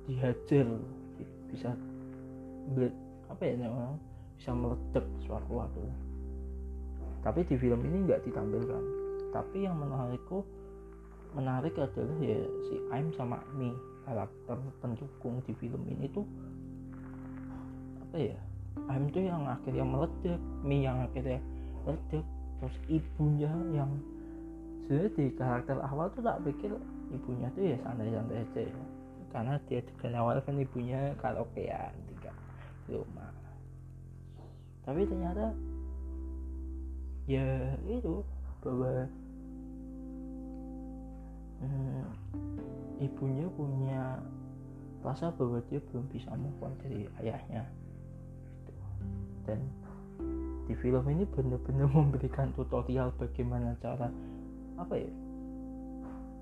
dihajar 0.08 0.68
bisa 1.52 1.76
ber, 2.72 2.92
apa 3.28 3.44
ya 3.44 3.56
namanya 3.60 4.00
bisa 4.38 4.54
meledak 4.54 5.06
suatu 5.26 5.52
waktu 5.58 5.82
tapi 7.28 7.44
di 7.44 7.60
film 7.60 7.84
ini 7.84 8.08
nggak 8.08 8.24
ditampilkan. 8.24 8.84
Tapi 9.36 9.68
yang 9.68 9.76
menarikku 9.76 10.48
menarik 11.36 11.76
adalah 11.76 12.16
ya 12.24 12.40
si 12.72 12.80
Aim 12.96 13.12
sama 13.20 13.44
Mi 13.60 13.76
karakter 14.08 14.56
pendukung 14.80 15.44
di 15.44 15.52
film 15.60 15.84
ini 15.92 16.08
tuh 16.16 16.24
apa 18.08 18.16
ya 18.16 18.40
Aim 18.88 19.12
tuh 19.12 19.28
yang 19.28 19.44
akhirnya 19.44 19.84
meledak 19.84 20.40
Mi 20.64 20.88
yang 20.88 21.04
akhirnya 21.04 21.44
meledak 21.84 22.24
terus 22.64 22.78
ibunya 22.88 23.52
yang 23.76 23.92
sebenarnya 24.88 25.12
di 25.20 25.26
karakter 25.36 25.78
awal 25.84 26.08
tuh 26.16 26.24
tak 26.24 26.40
pikir 26.48 26.72
ibunya 27.12 27.52
tuh 27.54 27.64
ya 27.76 27.78
santai-santai 27.84 28.40
aja 28.40 28.62
ya. 28.72 28.76
Karena 29.28 29.54
dia 29.68 29.84
juga 29.84 30.08
awal 30.16 30.40
kan 30.40 30.56
ibunya 30.56 31.12
karaokean 31.20 31.92
tiga 32.08 32.32
di 32.88 32.96
rumah 32.96 33.47
tapi 34.88 35.04
ternyata 35.04 35.52
ya 37.28 37.76
itu 37.92 38.24
bahwa 38.64 39.04
hmm, 41.60 42.08
ibunya 43.04 43.52
punya 43.52 44.24
rasa 45.04 45.36
bahwa 45.36 45.60
dia 45.68 45.84
belum 45.92 46.08
bisa 46.08 46.32
move 46.40 46.56
on 46.64 46.72
dari 46.80 47.04
ayahnya. 47.20 47.68
Dan 49.44 49.60
di 50.68 50.74
film 50.80 51.04
ini 51.08 51.24
benar-benar 51.28 51.88
memberikan 52.00 52.52
tutorial 52.56 53.12
bagaimana 53.20 53.76
cara 53.84 54.08
apa 54.80 54.96
ya 54.96 55.12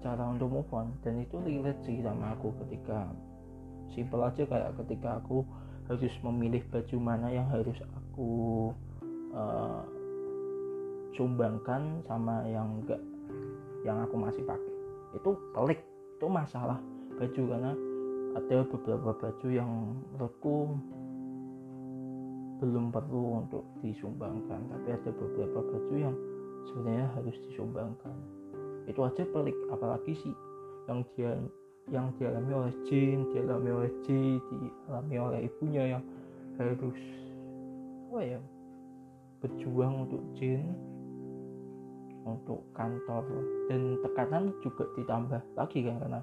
cara 0.05 0.21
untuk 0.29 0.53
move 0.53 0.71
on. 0.71 0.93
Dan 1.01 1.25
itu 1.25 1.41
relate 1.41 1.81
sih 1.81 2.05
sama 2.05 2.37
aku 2.37 2.53
ketika 2.65 3.09
simpel 3.89 4.21
aja 4.21 4.45
kayak 4.45 4.73
ketika 4.85 5.17
aku 5.17 5.41
harus 5.85 6.13
memilih 6.25 6.65
baju 6.73 6.97
mana 6.97 7.27
yang 7.29 7.45
harus 7.53 7.77
aku 7.93 8.29
uh, 9.37 9.85
sumbangkan 11.13 12.01
sama 12.09 12.43
yang 12.49 12.81
enggak 12.81 13.01
yang 13.85 14.01
aku 14.01 14.17
masih 14.17 14.41
pakai. 14.43 14.73
Itu 15.13 15.37
pelik 15.53 15.79
itu 16.17 16.25
masalah 16.25 16.81
baju 17.15 17.41
karena 17.53 17.71
ada 18.35 18.57
beberapa 18.67 19.09
baju 19.15 19.47
yang 19.47 19.69
menurutku 20.11 20.75
belum 22.55 22.87
perlu 22.89 23.45
untuk 23.45 23.63
disumbangkan 23.83 24.63
tapi 24.71 24.89
ada 24.95 25.11
beberapa 25.11 25.59
baju 25.59 25.93
yang 25.95 26.15
sebenarnya 26.71 27.07
harus 27.13 27.35
disumbangkan. 27.51 28.15
Itu 28.89 29.05
aja 29.05 29.23
pelik 29.29 29.55
apalagi 29.69 30.17
sih 30.17 30.33
yang 30.89 31.05
dia 31.13 31.37
yang 31.93 32.09
dialami 32.17 32.51
oleh 32.53 32.73
Jin 32.89 33.29
dialami 33.29 33.69
oleh 33.69 33.91
J 34.05 34.07
dialami 34.41 35.15
oleh 35.21 35.39
ibunya 35.45 35.83
yang 35.97 36.03
harus 36.57 36.99
apa 38.09 38.19
ya 38.25 38.39
berjuang 39.43 40.09
untuk 40.09 40.23
Jin 40.33 40.73
untuk 42.25 42.65
kantor. 42.73 43.21
Dan 43.69 44.01
tekanan 44.01 44.49
juga 44.65 44.89
ditambah 44.97 45.41
lagi 45.53 45.85
kan 45.85 46.01
karena 46.01 46.21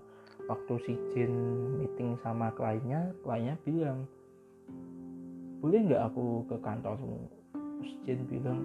waktu 0.51 0.75
si 0.83 0.93
Jin 1.15 1.33
meeting 1.79 2.19
sama 2.27 2.51
kliennya 2.59 3.15
kliennya 3.23 3.55
bilang 3.63 4.11
boleh 5.63 5.79
nggak 5.87 6.03
aku 6.11 6.43
ke 6.51 6.57
kantormu? 6.59 7.31
Terus 7.55 7.93
Jin 8.03 8.21
bilang 8.27 8.61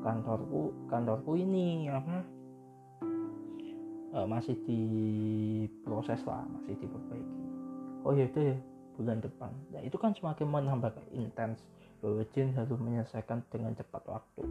kantorku 0.00 0.72
kantorku 0.88 1.36
ini 1.36 1.92
apa 1.92 2.24
e, 4.12 4.18
masih 4.28 4.54
diproses 4.68 6.20
lah 6.28 6.44
masih 6.52 6.76
diperbaiki. 6.76 7.42
Oh 8.04 8.12
ya 8.12 8.28
udah 8.28 8.44
ya 8.54 8.56
bulan 9.00 9.18
depan. 9.24 9.50
Nah 9.72 9.80
itu 9.80 9.96
kan 9.96 10.12
semakin 10.12 10.46
menambah 10.46 10.92
intens. 11.16 11.64
Bahwa 12.02 12.26
Jin 12.34 12.50
harus 12.58 12.74
menyelesaikan 12.82 13.46
dengan 13.46 13.78
cepat 13.78 14.02
waktu. 14.10 14.42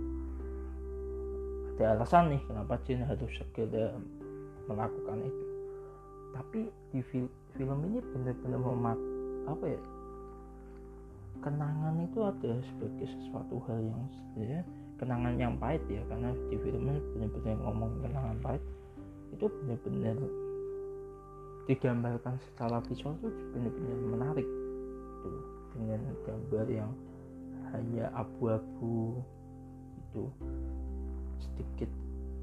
Ada 1.75 1.99
alasan 1.99 2.31
nih 2.31 2.41
kenapa 2.47 2.79
Jin 2.87 3.03
harus 3.03 3.27
segera 3.35 3.91
melakukan 4.71 5.19
itu. 5.27 5.45
Tapi 6.31 6.59
di 6.95 7.03
fil 7.03 7.27
film 7.59 7.79
ini 7.91 7.99
benar-benar 7.99 8.55
memak 8.55 8.99
apa 9.51 9.65
ya? 9.67 9.81
Kenangan 11.43 11.99
itu 11.99 12.19
ada 12.23 12.51
sebagai 12.71 13.07
sesuatu 13.19 13.59
hal 13.67 13.83
yang 13.83 14.03
sebenarnya 14.15 14.61
kenangan 14.95 15.35
yang 15.35 15.53
pahit 15.59 15.83
ya. 15.91 15.99
Karena 16.07 16.31
di 16.47 16.55
filmnya 16.55 16.95
benar-benar 17.11 17.55
ngomong 17.67 17.91
kenangan 17.99 18.37
pahit 18.39 18.63
itu 19.31 19.45
benar-benar 19.47 20.17
digambarkan 21.69 22.35
secara 22.51 22.83
visual 22.89 23.15
itu 23.21 23.29
benar-benar 23.55 23.99
menarik. 24.11 24.47
Itu 25.21 25.29
dengan 25.71 26.01
gambar 26.27 26.65
yang 26.67 26.91
hanya 27.71 28.11
abu-abu 28.11 29.23
itu 29.95 30.23
sedikit 31.39 31.91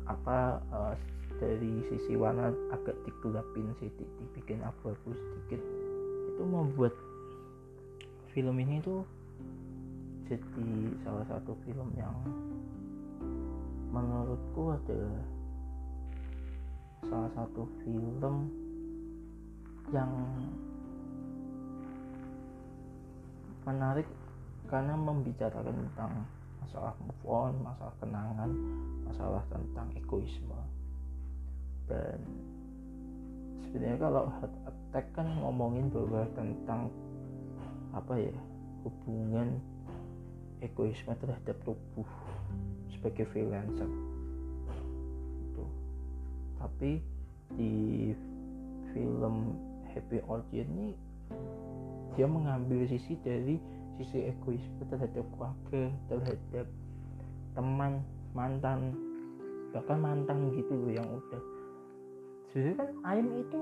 apa 0.08 0.64
uh, 0.72 0.94
dari 1.36 1.84
sisi 1.92 2.16
warna 2.16 2.48
agak 2.72 2.96
digelapin 3.04 3.68
sedikit 3.76 4.08
dibikin 4.16 4.64
abu-abu 4.64 5.12
sedikit. 5.12 5.60
Itu 6.34 6.42
membuat 6.48 6.96
film 8.32 8.56
ini 8.64 8.80
tuh 8.80 9.04
jadi 10.28 10.68
salah 11.04 11.24
satu 11.28 11.56
film 11.64 11.88
yang 11.96 12.12
menurutku 13.88 14.76
adalah 14.76 15.24
salah 17.06 17.30
satu 17.38 17.62
film 17.84 18.50
yang 19.94 20.10
menarik 23.62 24.08
karena 24.68 24.94
membicarakan 24.96 25.76
tentang 25.88 26.12
masalah 26.60 26.92
move 27.00 27.24
on, 27.24 27.54
masalah 27.64 27.94
kenangan, 28.00 28.50
masalah 29.08 29.42
tentang 29.48 29.88
egoisme. 29.96 30.60
Dan 31.88 32.20
sebenarnya 33.64 33.96
kalau 33.96 34.28
heart 34.28 34.54
attack 34.68 35.06
kan 35.16 35.28
ngomongin 35.40 35.88
bahwa 35.88 36.24
tentang 36.36 36.92
apa 37.96 38.14
ya 38.20 38.36
hubungan 38.84 39.56
egoisme 40.60 41.16
terhadap 41.16 41.56
tubuh 41.64 42.08
sebagai 42.92 43.24
freelancer 43.32 43.88
tapi 46.58 47.00
di 47.56 48.12
film 48.92 49.56
Happy 49.94 50.20
Origin 50.28 50.68
ini 50.68 50.88
dia 52.18 52.26
mengambil 52.26 52.84
sisi 52.90 53.14
dari 53.22 53.56
sisi 53.98 54.30
egoisme 54.30 54.82
terhadap 54.90 55.24
keluarga 55.34 55.82
terhadap 56.10 56.66
teman 57.54 58.02
mantan 58.34 58.94
bahkan 59.72 59.98
mantan 60.00 60.48
gitu 60.56 60.72
loh 60.72 60.92
yang 60.92 61.08
udah. 61.08 61.42
Sebenarnya 62.48 62.76
kan 62.80 62.90
Aim 63.04 63.26
itu 63.36 63.60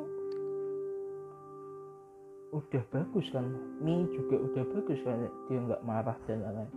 udah 2.54 2.82
bagus 2.94 3.26
kan? 3.34 3.46
Mi 3.82 4.06
juga 4.14 4.36
udah 4.38 4.64
bagus 4.70 4.98
kan? 5.02 5.26
Dia 5.50 5.58
nggak 5.66 5.82
marah 5.82 6.18
dan 6.30 6.46
lain-lain. 6.46 6.70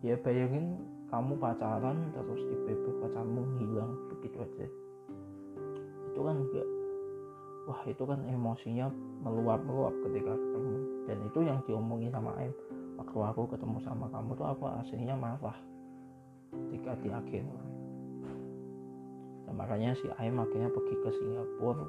Ya 0.00 0.16
bayangin 0.24 0.80
kamu 1.10 1.32
pacaran 1.42 2.14
terus 2.14 2.40
tiba-tiba 2.46 2.90
pacarmu 3.02 3.42
hilang 3.58 3.92
begitu 4.14 4.38
aja. 4.40 4.66
Itu 6.10 6.20
kan 6.22 6.36
enggak 6.38 6.68
wah 7.70 7.86
itu 7.86 8.02
kan 8.02 8.18
emosinya 8.26 8.90
meluap-meluap 9.22 9.94
ketika 10.10 10.34
ketemu. 10.34 10.76
Dan 11.06 11.18
itu 11.22 11.38
yang 11.46 11.58
diomongin 11.70 12.10
sama 12.10 12.34
Aim. 12.42 12.50
Waktu 12.98 13.16
aku 13.16 13.42
ketemu 13.54 13.78
sama 13.86 14.10
kamu 14.10 14.34
tuh 14.34 14.46
aku 14.50 14.64
aslinya 14.82 15.14
marah 15.14 15.54
ketika 16.50 16.98
di 16.98 17.08
akhir. 17.14 17.46
Dan 19.46 19.54
makanya 19.54 19.94
si 19.94 20.10
Aim 20.18 20.42
akhirnya 20.42 20.66
pergi 20.74 20.94
ke 20.98 21.10
Singapura. 21.14 21.86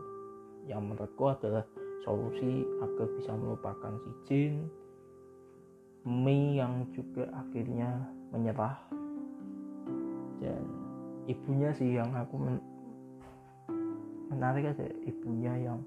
Yang 0.70 0.82
menurutku 0.86 1.26
adalah 1.26 1.66
solusi 2.06 2.62
agar 2.86 3.08
bisa 3.18 3.34
melupakan 3.34 3.94
si 4.06 4.12
Jin. 4.30 4.56
Mei 6.06 6.58
yang 6.58 6.90
juga 6.94 7.30
akhirnya 7.30 8.10
menyerah 8.34 8.74
dan 10.42 10.64
ibunya 11.30 11.70
sih 11.78 11.96
yang 11.96 12.10
aku 12.18 12.36
men 12.36 12.58
menarik 14.34 14.74
aja 14.74 14.90
ibunya 15.06 15.54
yang 15.62 15.80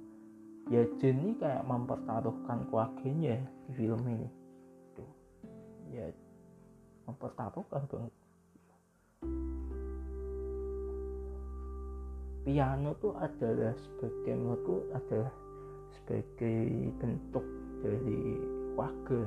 ya 0.71 0.87
Jin 1.03 1.37
kayak 1.37 1.67
mempertaruhkan 1.67 2.65
keluarganya 2.71 3.43
di 3.69 3.73
film 3.75 4.01
ini. 4.07 4.29
Tuh 4.95 5.11
ya 5.93 6.07
mempertaruhkan 7.05 7.83
banget 7.91 8.13
piano 12.45 12.93
tuh 13.01 13.17
adalah 13.17 13.73
sebagai 13.73 14.37
menurutku 14.37 14.77
adalah 14.93 15.33
sebagai 15.97 16.93
bentuk 17.01 17.45
dari 17.81 18.37
keluarga 18.77 19.23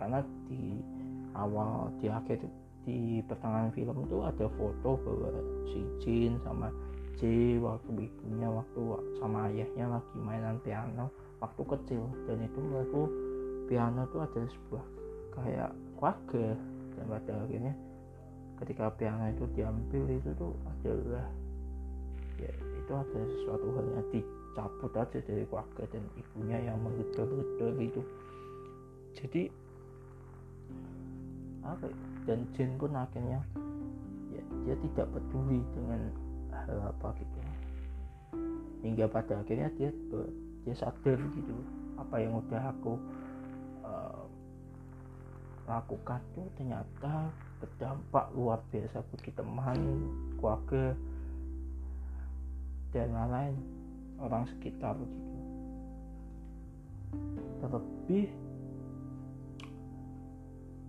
karena 0.00 0.20
di 0.48 0.80
awal 1.36 1.92
di 2.00 2.08
akhir 2.08 2.40
di 2.88 3.20
pertengahan 3.28 3.70
film 3.76 3.96
itu 4.08 4.18
ada 4.24 4.46
foto 4.56 4.90
bahwa 5.04 5.28
si 5.68 5.80
Jin 6.00 6.40
sama 6.42 6.72
J 7.20 7.60
waktu 7.60 8.08
ibunya 8.08 8.48
waktu 8.48 8.80
sama 9.20 9.52
ayahnya 9.52 10.00
lagi 10.00 10.16
mainan 10.16 10.56
piano 10.64 11.12
waktu 11.44 11.62
kecil 11.68 12.08
dan 12.24 12.40
itu 12.40 12.58
menurutku 12.58 13.02
piano 13.68 14.08
itu 14.08 14.16
adalah 14.16 14.48
sebuah 14.48 14.84
kayak 15.36 15.70
keluarga 16.00 16.46
dan 16.96 17.04
pada 17.12 17.32
akhirnya 17.44 17.74
ketika 18.64 18.84
piano 18.96 19.24
itu 19.28 19.44
diambil 19.52 20.04
itu 20.08 20.30
tuh 20.40 20.52
adalah 20.64 21.28
ya 22.40 22.52
itu 22.56 22.92
ada 22.96 23.20
sesuatu 23.36 23.66
hal 23.76 23.86
yang 23.92 24.06
dicabut 24.12 24.92
aja 24.96 25.18
dari 25.20 25.44
keluarga 25.44 25.82
dan 25.92 26.04
ibunya 26.16 26.58
yang 26.72 26.76
menggedor-gedor 26.80 27.76
itu 27.84 28.00
jadi 29.12 29.52
apa 31.60 31.84
ya? 31.84 31.96
Dan 32.30 32.46
Jin 32.54 32.78
pun 32.78 32.94
akhirnya 32.94 33.42
ya 34.30 34.42
dia 34.62 34.76
tidak 34.86 35.10
peduli 35.10 35.58
dengan 35.74 36.14
hal 36.54 36.94
apa 36.94 37.10
gitu. 37.18 37.38
Hingga 38.86 39.10
pada 39.10 39.42
akhirnya 39.42 39.66
dia 39.74 39.90
dia 40.62 40.74
sadar 40.78 41.18
gitu 41.34 41.54
apa 41.98 42.22
yang 42.22 42.38
udah 42.38 42.70
aku 42.70 42.94
uh, 43.82 44.22
lakukan 45.66 46.22
tuh 46.38 46.46
ternyata 46.54 47.34
berdampak 47.58 48.30
luar 48.38 48.62
biasa 48.70 49.02
bagi 49.10 49.34
teman 49.34 49.78
keluarga 50.38 50.94
dan 52.94 53.10
lain-lain 53.10 53.58
orang 54.22 54.46
sekitar 54.54 54.94
gitu. 55.02 55.38
Terlebih 57.58 58.30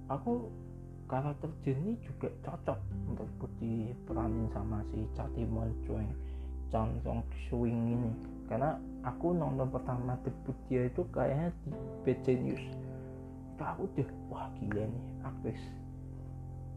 aku 0.06 0.54
karakter 1.12 1.52
Jenny 1.67 2.00
juga 2.08 2.32
cocok 2.47 2.80
untuk 3.12 3.28
diperanin 3.60 4.47
sama 4.56 4.80
si 4.95 5.04
Chatimon 5.12 5.76
Choi 5.84 6.08
Chan 6.71 6.88
Song 7.04 7.19
Swing 7.52 8.00
ini. 8.00 8.12
Karena 8.47 8.80
aku 9.04 9.36
nonton 9.36 9.67
pertama 9.67 10.15
debut 10.24 10.56
dia 10.71 10.88
itu 10.88 11.04
kayaknya 11.12 11.52
di 11.67 11.71
Bad 12.08 12.19
Genius 12.24 12.63
itu 13.62 13.69
aku 13.69 13.86
udah 13.93 14.10
wah 14.34 14.50
gila 14.58 14.89
nih 14.89 15.06
aktris 15.21 15.62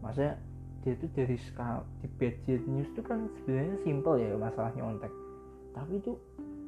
maksudnya 0.05 0.37
dia 0.85 0.93
itu 0.93 1.09
dari 1.17 1.33
skala 1.49 1.81
di 1.97 2.07
Bad 2.21 2.35
Genius 2.45 2.89
itu 2.93 3.01
kan 3.01 3.25
sebenarnya 3.41 3.75
simple 3.81 4.21
ya 4.21 4.37
masalah 4.37 4.69
nyontek. 4.77 5.09
Tapi 5.73 5.97
itu 5.97 6.13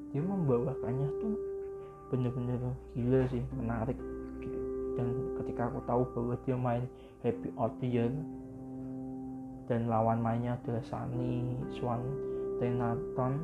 dia 0.10 0.26
membawakannya 0.26 1.06
tuh 1.22 1.38
bener-bener 2.10 2.58
gila 2.98 3.30
sih 3.30 3.46
menarik 3.54 3.94
gitu. 4.42 4.58
Dan 4.98 5.38
ketika 5.38 5.70
aku 5.70 5.86
tahu 5.86 6.02
bahwa 6.18 6.34
dia 6.50 6.58
main 6.58 6.90
Happy 7.28 7.52
Audience 7.60 8.24
dan 9.68 9.92
lawan 9.92 10.24
mainnya 10.24 10.56
adalah 10.64 10.80
Sunny 10.88 11.60
Swan 11.76 12.00
Tenaton 12.64 13.44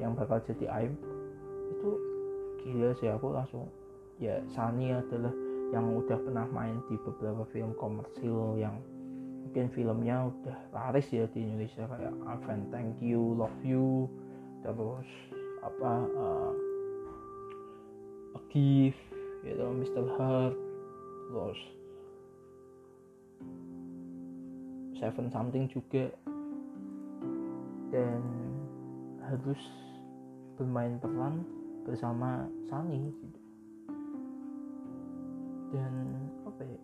yang 0.00 0.16
bakal 0.16 0.40
jadi 0.48 0.72
Aim 0.72 0.96
itu 1.68 1.90
gila 2.64 2.96
sih 2.96 3.12
aku 3.12 3.36
langsung 3.36 3.68
ya 4.16 4.40
Sunny 4.48 4.96
adalah 4.96 5.30
yang 5.68 5.92
udah 6.00 6.16
pernah 6.16 6.48
main 6.48 6.80
di 6.88 6.96
beberapa 7.04 7.44
film 7.52 7.76
komersil 7.76 8.56
yang 8.56 8.80
mungkin 9.44 9.68
filmnya 9.76 10.32
udah 10.32 10.56
laris 10.72 11.12
ya 11.12 11.28
di 11.28 11.44
Indonesia 11.44 11.84
kayak 11.84 12.16
Advent 12.24 12.72
Thank 12.72 12.96
You 13.04 13.36
Love 13.36 13.60
You 13.60 14.08
terus 14.64 15.08
apa 15.60 15.92
uh, 16.16 16.52
A 18.32 18.40
Gift 18.48 18.96
gitu 19.44 19.64
Mr. 19.76 20.04
Heart 20.16 20.56
terus 21.28 21.60
Seven 24.98 25.30
Something 25.32 25.70
juga. 25.70 26.12
Dan 27.88 28.20
harus 29.24 29.62
bermain 30.60 31.00
peran 31.00 31.46
bersama 31.88 32.44
Sunny 32.68 33.08
gitu. 33.08 33.38
dan 35.72 35.92
apa 36.48 36.62
ya? 36.64 36.80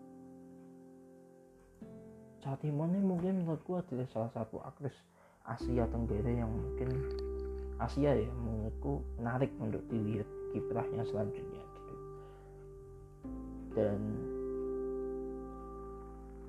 Catimon 2.44 2.92
ini 2.92 3.00
mungkin 3.04 3.34
menurutku 3.44 3.80
adalah 3.80 4.04
salah 4.12 4.30
satu 4.36 4.60
aktris 4.60 4.92
Asia 5.48 5.88
Tenggara 5.88 6.28
yang 6.28 6.52
mungkin 6.52 6.88
Asia 7.80 8.12
ya 8.12 8.28
menurutku 8.28 9.00
menarik 9.20 9.50
untuk 9.60 9.80
dilihat 9.88 10.28
kiprahnya 10.52 11.04
selanjutnya 11.08 11.64
gitu. 11.64 11.94
Dan 13.74 14.00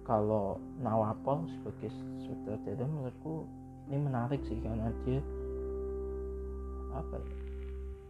kalau 0.05 0.61
Nawapol 0.79 1.49
sebagai 1.49 1.89
sutradara 2.21 2.85
menurutku 2.85 3.49
ini 3.89 3.97
menarik 4.05 4.41
sih 4.45 4.57
karena 4.61 4.93
dia 5.03 5.19
apa 6.93 7.17
ya? 7.17 7.29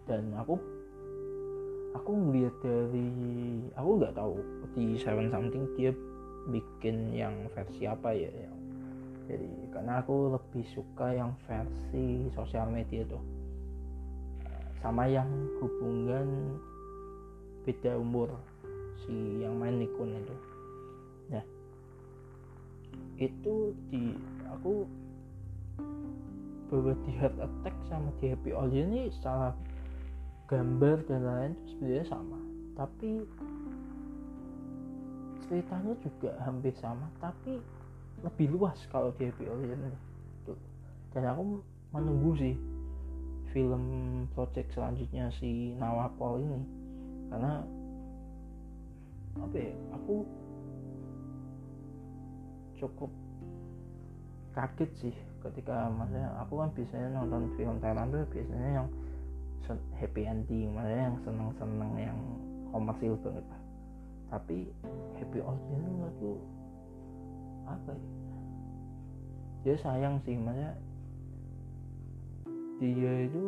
Dan 0.05 0.35
aku 0.35 0.59
aku 1.95 2.11
melihat 2.11 2.55
dari 2.61 3.09
aku 3.79 3.89
nggak 3.97 4.15
tahu 4.15 4.35
di 4.75 4.99
Seven 4.99 5.31
Something 5.31 5.65
dia 5.79 5.95
bikin 6.51 7.15
yang 7.15 7.33
versi 7.55 7.89
apa 7.89 8.13
ya 8.13 8.29
yang 8.29 8.55
jadi 9.25 9.49
karena 9.73 10.05
aku 10.05 10.37
lebih 10.37 10.61
suka 10.69 11.09
yang 11.15 11.33
versi 11.49 12.29
sosial 12.37 12.69
media 12.69 13.01
tuh. 13.09 13.23
Sama 14.85 15.09
yang 15.09 15.25
hubungan 15.57 16.61
beda 17.65 17.97
umur 17.97 18.29
si 19.01 19.41
yang 19.41 19.57
main 19.57 19.81
Nikon 19.81 20.13
itu 20.13 20.35
itu 23.15 23.71
di 23.87 24.11
aku 24.51 24.83
bahwa 26.67 26.93
di 27.05 27.11
Heart 27.15 27.37
Attack 27.39 27.75
sama 27.87 28.09
di 28.19 28.33
Happy 28.33 28.51
All 28.51 28.73
ini 28.73 29.07
secara 29.13 29.53
gambar 30.49 30.97
dan 31.07 31.21
lain 31.23 31.51
sebenarnya 31.69 32.05
sama. 32.09 32.39
Tapi 32.75 33.23
ceritanya 35.45 35.93
juga 36.01 36.33
hampir 36.41 36.73
sama 36.81 37.05
tapi 37.21 37.61
lebih 38.25 38.57
luas 38.57 38.75
kalau 38.89 39.13
di 39.15 39.29
Happy 39.29 39.45
All 39.47 39.61
ini. 39.61 39.93
Dan 41.15 41.23
aku 41.31 41.63
menunggu 41.95 42.35
sih 42.35 42.55
film 43.55 43.83
project 44.35 44.75
selanjutnya 44.75 45.31
si 45.39 45.71
Nawapol 45.79 46.43
ini. 46.43 46.61
Karena 47.31 47.63
apa 49.35 49.55
ya 49.55 49.71
aku 49.95 50.27
cukup 52.79 53.11
kaget 54.55 54.91
sih 54.95 55.15
ketika 55.43 55.91
maksudnya 55.91 56.31
aku 56.41 56.63
kan 56.63 56.69
biasanya 56.73 57.07
nonton 57.11 57.51
film 57.59 57.77
Thailand 57.83 58.09
tuh 58.15 58.23
biasanya 58.31 58.69
yang 58.81 58.87
happy 59.99 60.23
ending 60.23 60.71
maksudnya 60.73 61.01
yang 61.11 61.17
seneng-seneng 61.25 61.91
yang 61.99 62.19
komersil 62.71 63.13
banget. 63.21 63.45
Lah 63.51 63.65
tapi 64.29 64.67
happy 65.21 65.39
audience 65.41 65.85
menurutku 65.85 66.41
apa 67.65 67.91
ya? 67.93 68.09
Dia 69.65 69.75
sayang 69.81 70.21
sih 70.25 70.37
maksudnya 70.37 70.73
dia 72.81 73.13
itu 73.25 73.45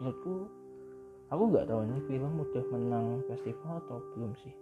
menurutku 0.00 0.34
aku 1.32 1.42
nggak 1.50 1.66
tahu 1.68 1.80
ini 1.84 1.98
film 2.08 2.32
udah 2.40 2.64
menang 2.72 3.06
festival 3.28 3.82
atau 3.84 3.98
belum 4.16 4.32
sih 4.40 4.54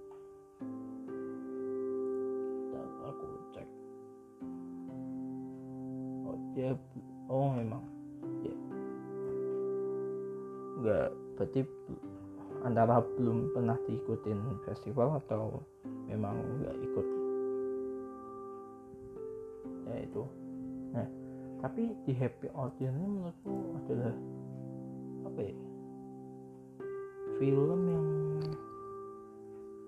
dia 6.58 6.74
oh 7.30 7.54
memang. 7.54 7.86
Ya. 8.42 8.54
Nggak 10.82 11.08
berarti 11.38 11.60
antara 12.66 12.98
belum 13.14 13.54
pernah 13.54 13.78
diikutin 13.86 14.66
festival 14.66 15.22
atau 15.22 15.62
memang 16.10 16.34
nggak 16.58 16.76
ikut? 16.82 17.06
Ya 19.86 19.96
itu. 20.02 20.22
Nah 20.98 21.06
tapi 21.62 21.94
di 22.02 22.12
happy 22.18 22.50
audience 22.58 22.98
ini 22.98 23.06
menurutku 23.06 23.54
adalah 23.86 24.14
apa 25.30 25.40
ya 25.46 25.54
film 27.38 27.80
yang 27.86 28.06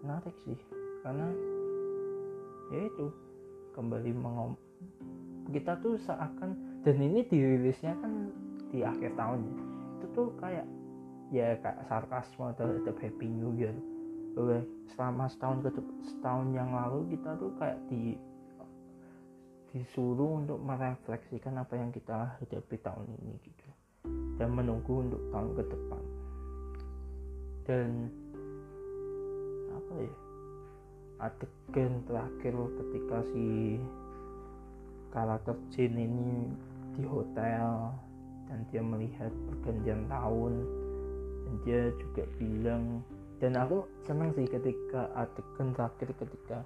menarik 0.06 0.36
sih. 0.46 0.58
Karena 1.02 1.26
ya 2.70 2.86
itu 2.86 3.10
kembali 3.74 4.14
mengom 4.14 4.54
kita 5.48 5.80
tuh 5.80 5.96
seakan 6.04 6.82
dan 6.84 6.96
ini 7.00 7.24
dirilisnya 7.24 7.96
kan 8.00 8.28
di 8.68 8.84
akhir 8.84 9.16
tahun 9.16 9.40
ya. 9.48 9.56
Itu 9.96 10.06
tuh 10.12 10.28
kayak 10.40 10.66
ya 11.30 11.56
kayak 11.62 11.80
sarkasme 11.88 12.52
terhadap 12.56 12.96
Happy 13.00 13.26
New 13.28 13.56
Year. 13.56 13.74
Bahwa 14.36 14.62
selama 14.94 15.24
setahun 15.26 15.58
ke 15.66 15.70
setahun 16.06 16.48
yang 16.54 16.70
lalu 16.70 17.16
kita 17.16 17.36
tuh 17.40 17.50
kayak 17.58 17.78
di 17.90 18.14
disuruh 19.70 20.42
untuk 20.42 20.58
merefleksikan 20.66 21.54
apa 21.62 21.78
yang 21.78 21.94
kita 21.94 22.34
hadapi 22.42 22.76
tahun 22.82 23.06
ini 23.22 23.34
gitu. 23.42 23.68
Dan 24.40 24.56
menunggu 24.56 25.06
untuk 25.06 25.22
tahun 25.30 25.50
ke 25.54 25.62
depan. 25.68 26.02
Dan 27.68 27.88
apa 29.70 29.92
ya 30.00 30.14
adegan 31.20 31.92
terakhir 32.08 32.54
ketika 32.56 33.18
si 33.30 33.76
karakter 35.10 35.58
Jin 35.74 35.94
ini 35.94 36.50
di 36.98 37.04
hotel 37.06 37.94
dan 38.50 38.58
dia 38.70 38.82
melihat 38.82 39.30
pergantian 39.50 40.06
tahun 40.10 40.52
dan 41.46 41.54
dia 41.66 41.80
juga 41.98 42.22
bilang 42.38 43.02
dan 43.40 43.56
aku 43.56 43.88
senang 44.04 44.36
sih 44.36 44.44
ketika 44.44 45.08
adegan 45.16 45.72
terakhir 45.72 46.12
ketika 46.20 46.60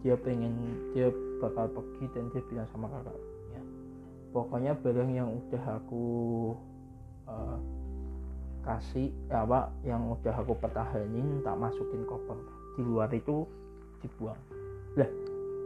dia 0.00 0.16
pengen 0.16 0.56
dia 0.96 1.12
bakal 1.36 1.68
pergi 1.68 2.08
dan 2.16 2.32
dia 2.32 2.40
bilang 2.48 2.68
sama 2.72 2.88
kakaknya. 2.88 3.60
Pokoknya 4.32 4.72
barang 4.80 5.10
yang 5.12 5.28
udah 5.28 5.64
aku 5.80 6.04
uh, 7.28 7.58
kasih 8.64 9.12
ya 9.28 9.44
apa 9.44 9.68
yang 9.84 10.08
udah 10.08 10.32
aku 10.32 10.56
pertahanin 10.56 11.44
tak 11.44 11.60
masukin 11.60 12.08
koper. 12.08 12.40
Di 12.76 12.82
luar 12.82 13.12
itu 13.12 13.44
dibuang. 14.00 14.40
Lah 14.96 15.10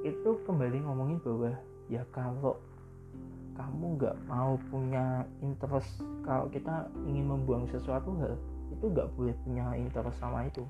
itu 0.02 0.30
kembali 0.42 0.82
ngomongin 0.82 1.22
bahwa 1.22 1.54
ya 1.88 2.04
kalau 2.12 2.56
kamu 3.58 3.98
nggak 3.98 4.16
mau 4.30 4.54
punya 4.70 5.26
interest 5.42 6.04
kalau 6.22 6.46
kita 6.52 6.86
ingin 7.08 7.26
membuang 7.26 7.66
sesuatu 7.74 8.14
hal 8.22 8.38
itu 8.70 8.84
nggak 8.86 9.10
boleh 9.16 9.34
punya 9.42 9.74
interest 9.74 10.20
sama 10.22 10.46
itu. 10.46 10.62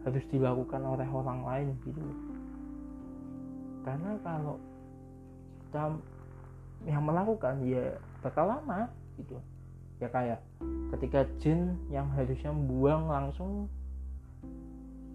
Harus 0.00 0.24
dilakukan 0.32 0.80
oleh 0.80 1.04
orang 1.04 1.44
lain 1.44 1.68
gitu. 1.84 2.00
Karena 3.84 4.16
kalau 4.24 4.56
kita 5.68 5.92
yang 6.88 7.04
melakukan 7.04 7.60
ya 7.66 8.00
bakal 8.24 8.48
lama 8.48 8.88
gitu. 9.20 9.36
Ya 10.00 10.08
kayak 10.08 10.40
ketika 10.96 11.28
jin 11.44 11.76
yang 11.92 12.08
harusnya 12.16 12.48
buang 12.54 13.12
langsung 13.12 13.68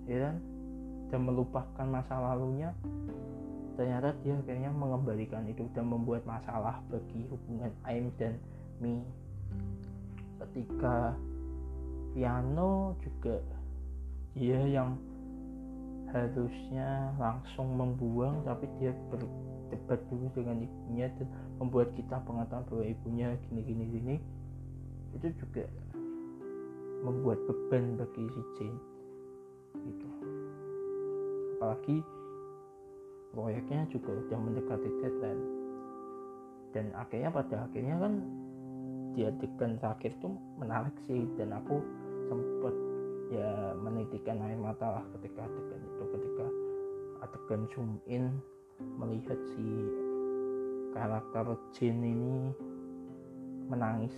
ya 0.06 0.30
kan 0.30 0.38
dan 1.10 1.21
melupakan 1.25 1.86
masa 1.89 2.13
lalunya 2.21 2.69
ternyata 3.75 4.15
dia 4.23 4.35
akhirnya 4.39 4.71
mengembalikan 4.71 5.43
itu 5.47 5.67
dan 5.75 5.88
membuat 5.88 6.23
masalah 6.23 6.79
bagi 6.88 7.27
hubungan 7.27 7.71
Aim 7.83 8.11
dan 8.19 8.39
Mi. 8.79 9.03
Ketika 10.39 11.15
piano 12.15 12.95
juga 13.03 13.39
dia 14.35 14.59
yang 14.67 14.99
harusnya 16.11 17.11
langsung 17.19 17.75
membuang 17.75 18.43
tapi 18.47 18.67
dia 18.79 18.95
berdebat 19.11 19.99
dulu 20.07 20.31
dengan 20.31 20.63
ibunya 20.63 21.11
dan 21.19 21.27
membuat 21.59 21.91
kita 21.99 22.19
pengetahuan 22.23 22.63
bahwa 22.71 22.83
ibunya 22.88 23.27
gini 23.47 23.61
gini 23.63 23.83
gini. 23.91 24.15
Itu 25.15 25.27
juga 25.39 25.67
membuat 27.03 27.39
beban 27.47 27.99
bagi 27.99 28.23
si 28.31 28.41
Jane 28.59 28.79
gitu. 29.75 30.07
Apalagi 31.55 31.97
proyeknya 33.35 33.83
juga 33.91 34.15
udah 34.15 34.39
mendekati 34.39 34.89
deadline. 35.03 35.43
Dan 36.71 36.95
akhirnya 36.95 37.29
pada 37.35 37.67
akhirnya 37.67 37.95
kan 37.99 38.13
di 39.11 39.27
adegan 39.27 39.75
terakhir 39.83 40.15
tuh 40.23 40.31
menarik 40.55 40.95
sih. 41.03 41.27
Dan 41.35 41.51
aku 41.51 41.83
sempat 42.31 42.75
ya 43.27 43.75
menitikan 43.75 44.39
air 44.47 44.55
mata 44.55 44.99
lah 44.99 45.05
ketika 45.19 45.43
adegan 45.43 45.81
itu 45.83 46.03
ketika 46.15 46.45
adegan 47.27 47.61
zoom 47.75 47.91
in 48.07 48.25
melihat 48.95 49.39
si 49.51 49.67
karakter 50.95 51.59
Jin 51.75 51.99
ini 51.99 52.35
menangis. 53.67 54.15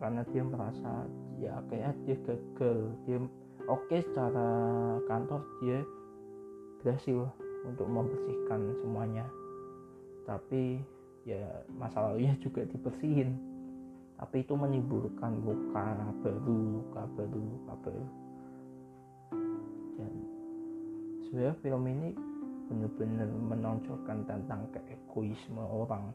Karena 0.00 0.24
dia 0.32 0.40
merasa 0.40 1.04
ya 1.36 1.60
kayak 1.68 1.92
dia 2.08 2.16
gagal 2.24 2.88
dia 3.04 3.20
oke 3.68 3.84
okay, 3.84 4.00
secara 4.00 4.48
kantor 5.04 5.44
dia 5.60 5.84
berhasil 6.80 7.28
untuk 7.64 7.86
membersihkan 7.86 8.74
semuanya. 8.80 9.26
Tapi 10.24 10.80
ya 11.28 11.44
masa 11.76 12.10
lalunya 12.10 12.36
juga 12.40 12.64
dibersihin. 12.68 13.36
Tapi 14.20 14.44
itu 14.44 14.52
menimbulkan 14.52 15.40
luka 15.44 15.96
baru 16.20 16.56
luka 16.76 17.02
baru 17.16 17.40
luka 17.40 17.72
baru 17.88 18.04
dan 20.00 20.12
sebenarnya 21.28 21.56
film 21.60 21.84
ini 21.84 22.08
benar-benar 22.70 23.28
menonjolkan 23.28 24.18
tentang 24.24 24.60
keegoisme 24.72 25.60
orang. 25.60 26.12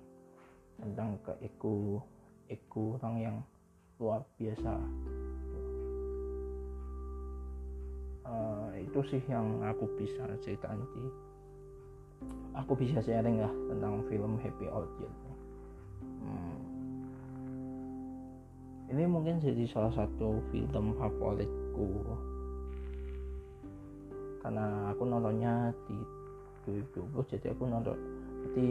Tentang 0.76 1.16
keego 1.24 2.04
ego 2.52 3.00
orang 3.00 3.16
yang 3.18 3.38
luar 3.96 4.22
biasa 4.36 4.76
uh, 8.26 8.70
itu 8.78 9.00
sih 9.08 9.22
yang 9.30 9.62
aku 9.62 9.86
bisa 9.98 10.26
cerita 10.42 10.70
nanti 10.70 11.04
aku 12.56 12.74
bisa 12.78 13.00
sharing 13.04 13.42
lah 13.42 13.52
tentang 13.70 14.02
film 14.10 14.38
Happy 14.42 14.66
Audience 14.68 15.22
hmm. 16.24 16.58
ini 18.94 19.04
mungkin 19.06 19.42
jadi 19.42 19.66
salah 19.70 19.92
satu 19.94 20.40
film 20.54 20.94
favoritku. 20.96 21.90
Karena 24.46 24.94
aku 24.94 25.10
nontonnya 25.10 25.74
di 25.90 25.98
2020 26.70 27.34
jadi 27.34 27.50
aku 27.50 27.66
nonton 27.66 27.98
jadi 28.46 28.68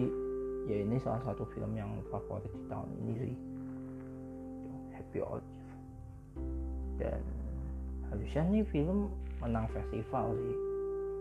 ya 0.70 0.76
ini 0.86 1.02
salah 1.02 1.18
satu 1.26 1.42
film 1.50 1.74
yang 1.74 1.90
favorit 2.14 2.46
di 2.46 2.64
tahun 2.70 2.88
ini 3.02 3.12
sih. 3.18 3.34
Happy 4.94 5.18
Audience 5.18 5.54
dan 6.98 7.22
harusnya 8.10 8.42
nih 8.50 8.64
film 8.70 9.10
menang 9.44 9.68
festival 9.68 10.33
sih. 10.33 10.57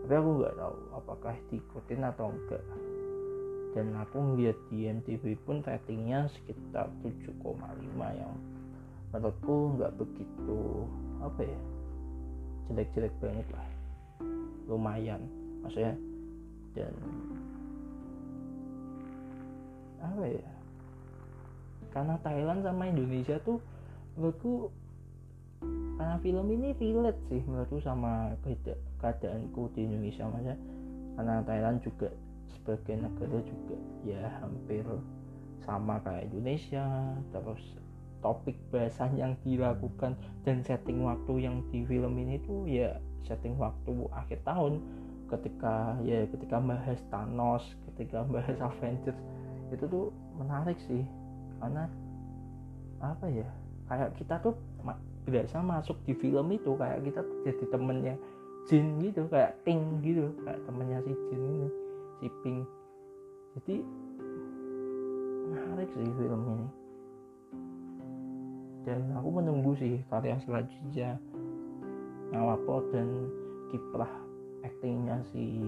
Tapi 0.04 0.14
aku 0.16 0.30
nggak 0.40 0.56
tahu 0.56 0.76
apakah 0.96 1.36
diikutin 1.52 2.02
atau 2.08 2.32
enggak. 2.32 2.64
Dan 3.76 3.92
aku 4.00 4.18
ngeliat 4.22 4.58
di 4.72 4.88
MTV 4.88 5.24
pun 5.44 5.60
ratingnya 5.66 6.32
sekitar 6.32 6.88
7,5 7.04 7.44
yang 8.16 8.34
menurutku 9.12 9.76
nggak 9.76 9.94
begitu 10.00 10.60
apa 11.22 11.42
ya 11.44 11.62
jelek-jelek 12.72 13.14
banget 13.20 13.48
lah. 13.52 13.68
Lumayan 14.72 15.22
maksudnya. 15.60 15.96
Dan 16.74 16.94
apa 20.04 20.24
ya 20.28 20.50
karena 21.94 22.18
Thailand 22.26 22.66
sama 22.66 22.90
Indonesia 22.90 23.38
tuh 23.46 23.62
menurutku 24.18 24.74
karena 25.94 26.18
film 26.26 26.48
ini 26.50 26.74
relate 26.74 27.22
sih 27.30 27.42
menurutku 27.46 27.78
sama 27.78 28.34
keadaanku 28.98 29.70
di 29.78 29.86
Indonesia 29.86 30.26
maksudnya. 30.26 30.58
Karena 31.14 31.36
Thailand 31.46 31.78
juga 31.86 32.10
sebagai 32.50 32.96
negara 32.98 33.38
juga 33.46 33.78
ya 34.02 34.24
hampir 34.42 34.82
sama 35.62 36.02
kayak 36.02 36.34
Indonesia. 36.34 37.14
Terus 37.30 37.62
topik 38.26 38.58
bahasan 38.74 39.14
yang 39.20 39.38
dilakukan 39.46 40.18
dan 40.42 40.66
setting 40.66 41.06
waktu 41.06 41.46
yang 41.46 41.62
di 41.70 41.86
film 41.86 42.18
ini 42.18 42.42
tuh 42.42 42.66
ya 42.66 42.98
setting 43.22 43.54
waktu 43.62 43.94
akhir 44.10 44.42
tahun. 44.42 44.82
Ketika 45.30 45.98
ya 46.06 46.26
ketika 46.30 46.58
bahas 46.58 47.00
Thanos 47.10 47.64
ketika 47.94 48.26
bahas 48.34 48.58
Avengers 48.58 49.18
itu 49.70 49.86
tuh 49.86 50.10
menarik 50.42 50.82
sih. 50.82 51.06
Karena 51.62 51.86
apa 52.98 53.30
ya 53.30 53.46
kayak 53.86 54.18
kita 54.18 54.42
tuh 54.42 54.58
biasa 55.24 55.64
masuk 55.64 55.98
di 56.04 56.14
film 56.18 56.52
itu 56.52 56.76
kayak 56.76 57.04
kita 57.08 57.22
jadi 57.48 57.66
temennya 57.72 58.16
Jin 58.64 59.00
gitu 59.04 59.28
kayak 59.28 59.60
Ting 59.68 60.00
gitu 60.04 60.32
kayak 60.44 60.60
temennya 60.68 61.00
si 61.04 61.12
Jin 61.32 61.42
ini 61.44 61.68
si 62.20 62.28
Pink 62.44 62.64
jadi 63.54 63.76
menarik 65.54 65.90
sih 65.94 66.10
film 66.18 66.42
ini. 66.50 66.68
Dan 68.84 69.14
aku 69.16 69.30
menunggu 69.40 69.72
sih 69.78 70.02
karya 70.10 70.36
selanjutnya 70.44 71.16
Nawapo 72.34 72.84
dan 72.90 73.30
kiprah 73.70 74.10
aktingnya 74.66 75.22
si 75.30 75.62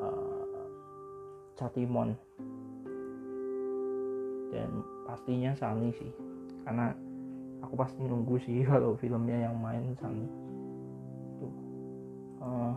uh, 0.00 0.66
Chatimon. 1.60 2.16
Dan 4.50 4.80
pastinya 5.04 5.52
Sani 5.52 5.92
sih 5.92 6.10
karena 6.64 6.96
aku 7.66 7.74
pasti 7.74 7.98
nunggu 8.06 8.38
sih 8.46 8.62
kalau 8.70 8.94
filmnya 9.02 9.50
yang 9.50 9.58
main 9.58 9.98
Sani 9.98 10.26
tuh 11.42 11.52
uh, 12.40 12.74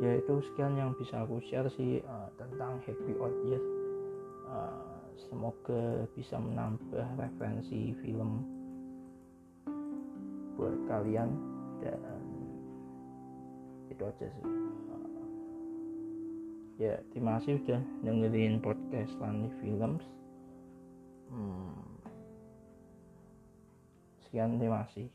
ya 0.00 0.18
itu 0.18 0.34
sekian 0.50 0.80
yang 0.80 0.96
bisa 0.96 1.20
aku 1.20 1.38
share 1.44 1.68
sih 1.76 2.00
uh, 2.00 2.32
tentang 2.40 2.80
Happy 2.88 3.12
Audience 3.20 3.68
uh, 4.48 5.04
semoga 5.28 6.08
bisa 6.16 6.40
menambah 6.40 7.06
referensi 7.20 7.92
film 8.02 8.42
buat 10.56 10.74
kalian 10.86 11.28
dan 11.82 12.00
itu 13.90 14.02
aja 14.02 14.26
sih. 14.26 14.44
Uh, 14.46 15.26
ya 16.78 16.94
terima 17.14 17.38
kasih 17.38 17.58
udah 17.62 17.82
dengerin 18.02 18.62
podcast 18.62 19.12
Lani 19.22 19.50
Films. 19.62 20.02
Hmm, 21.30 21.83
sekian 24.34 24.58
terima 24.58 24.82
kasih 24.82 25.06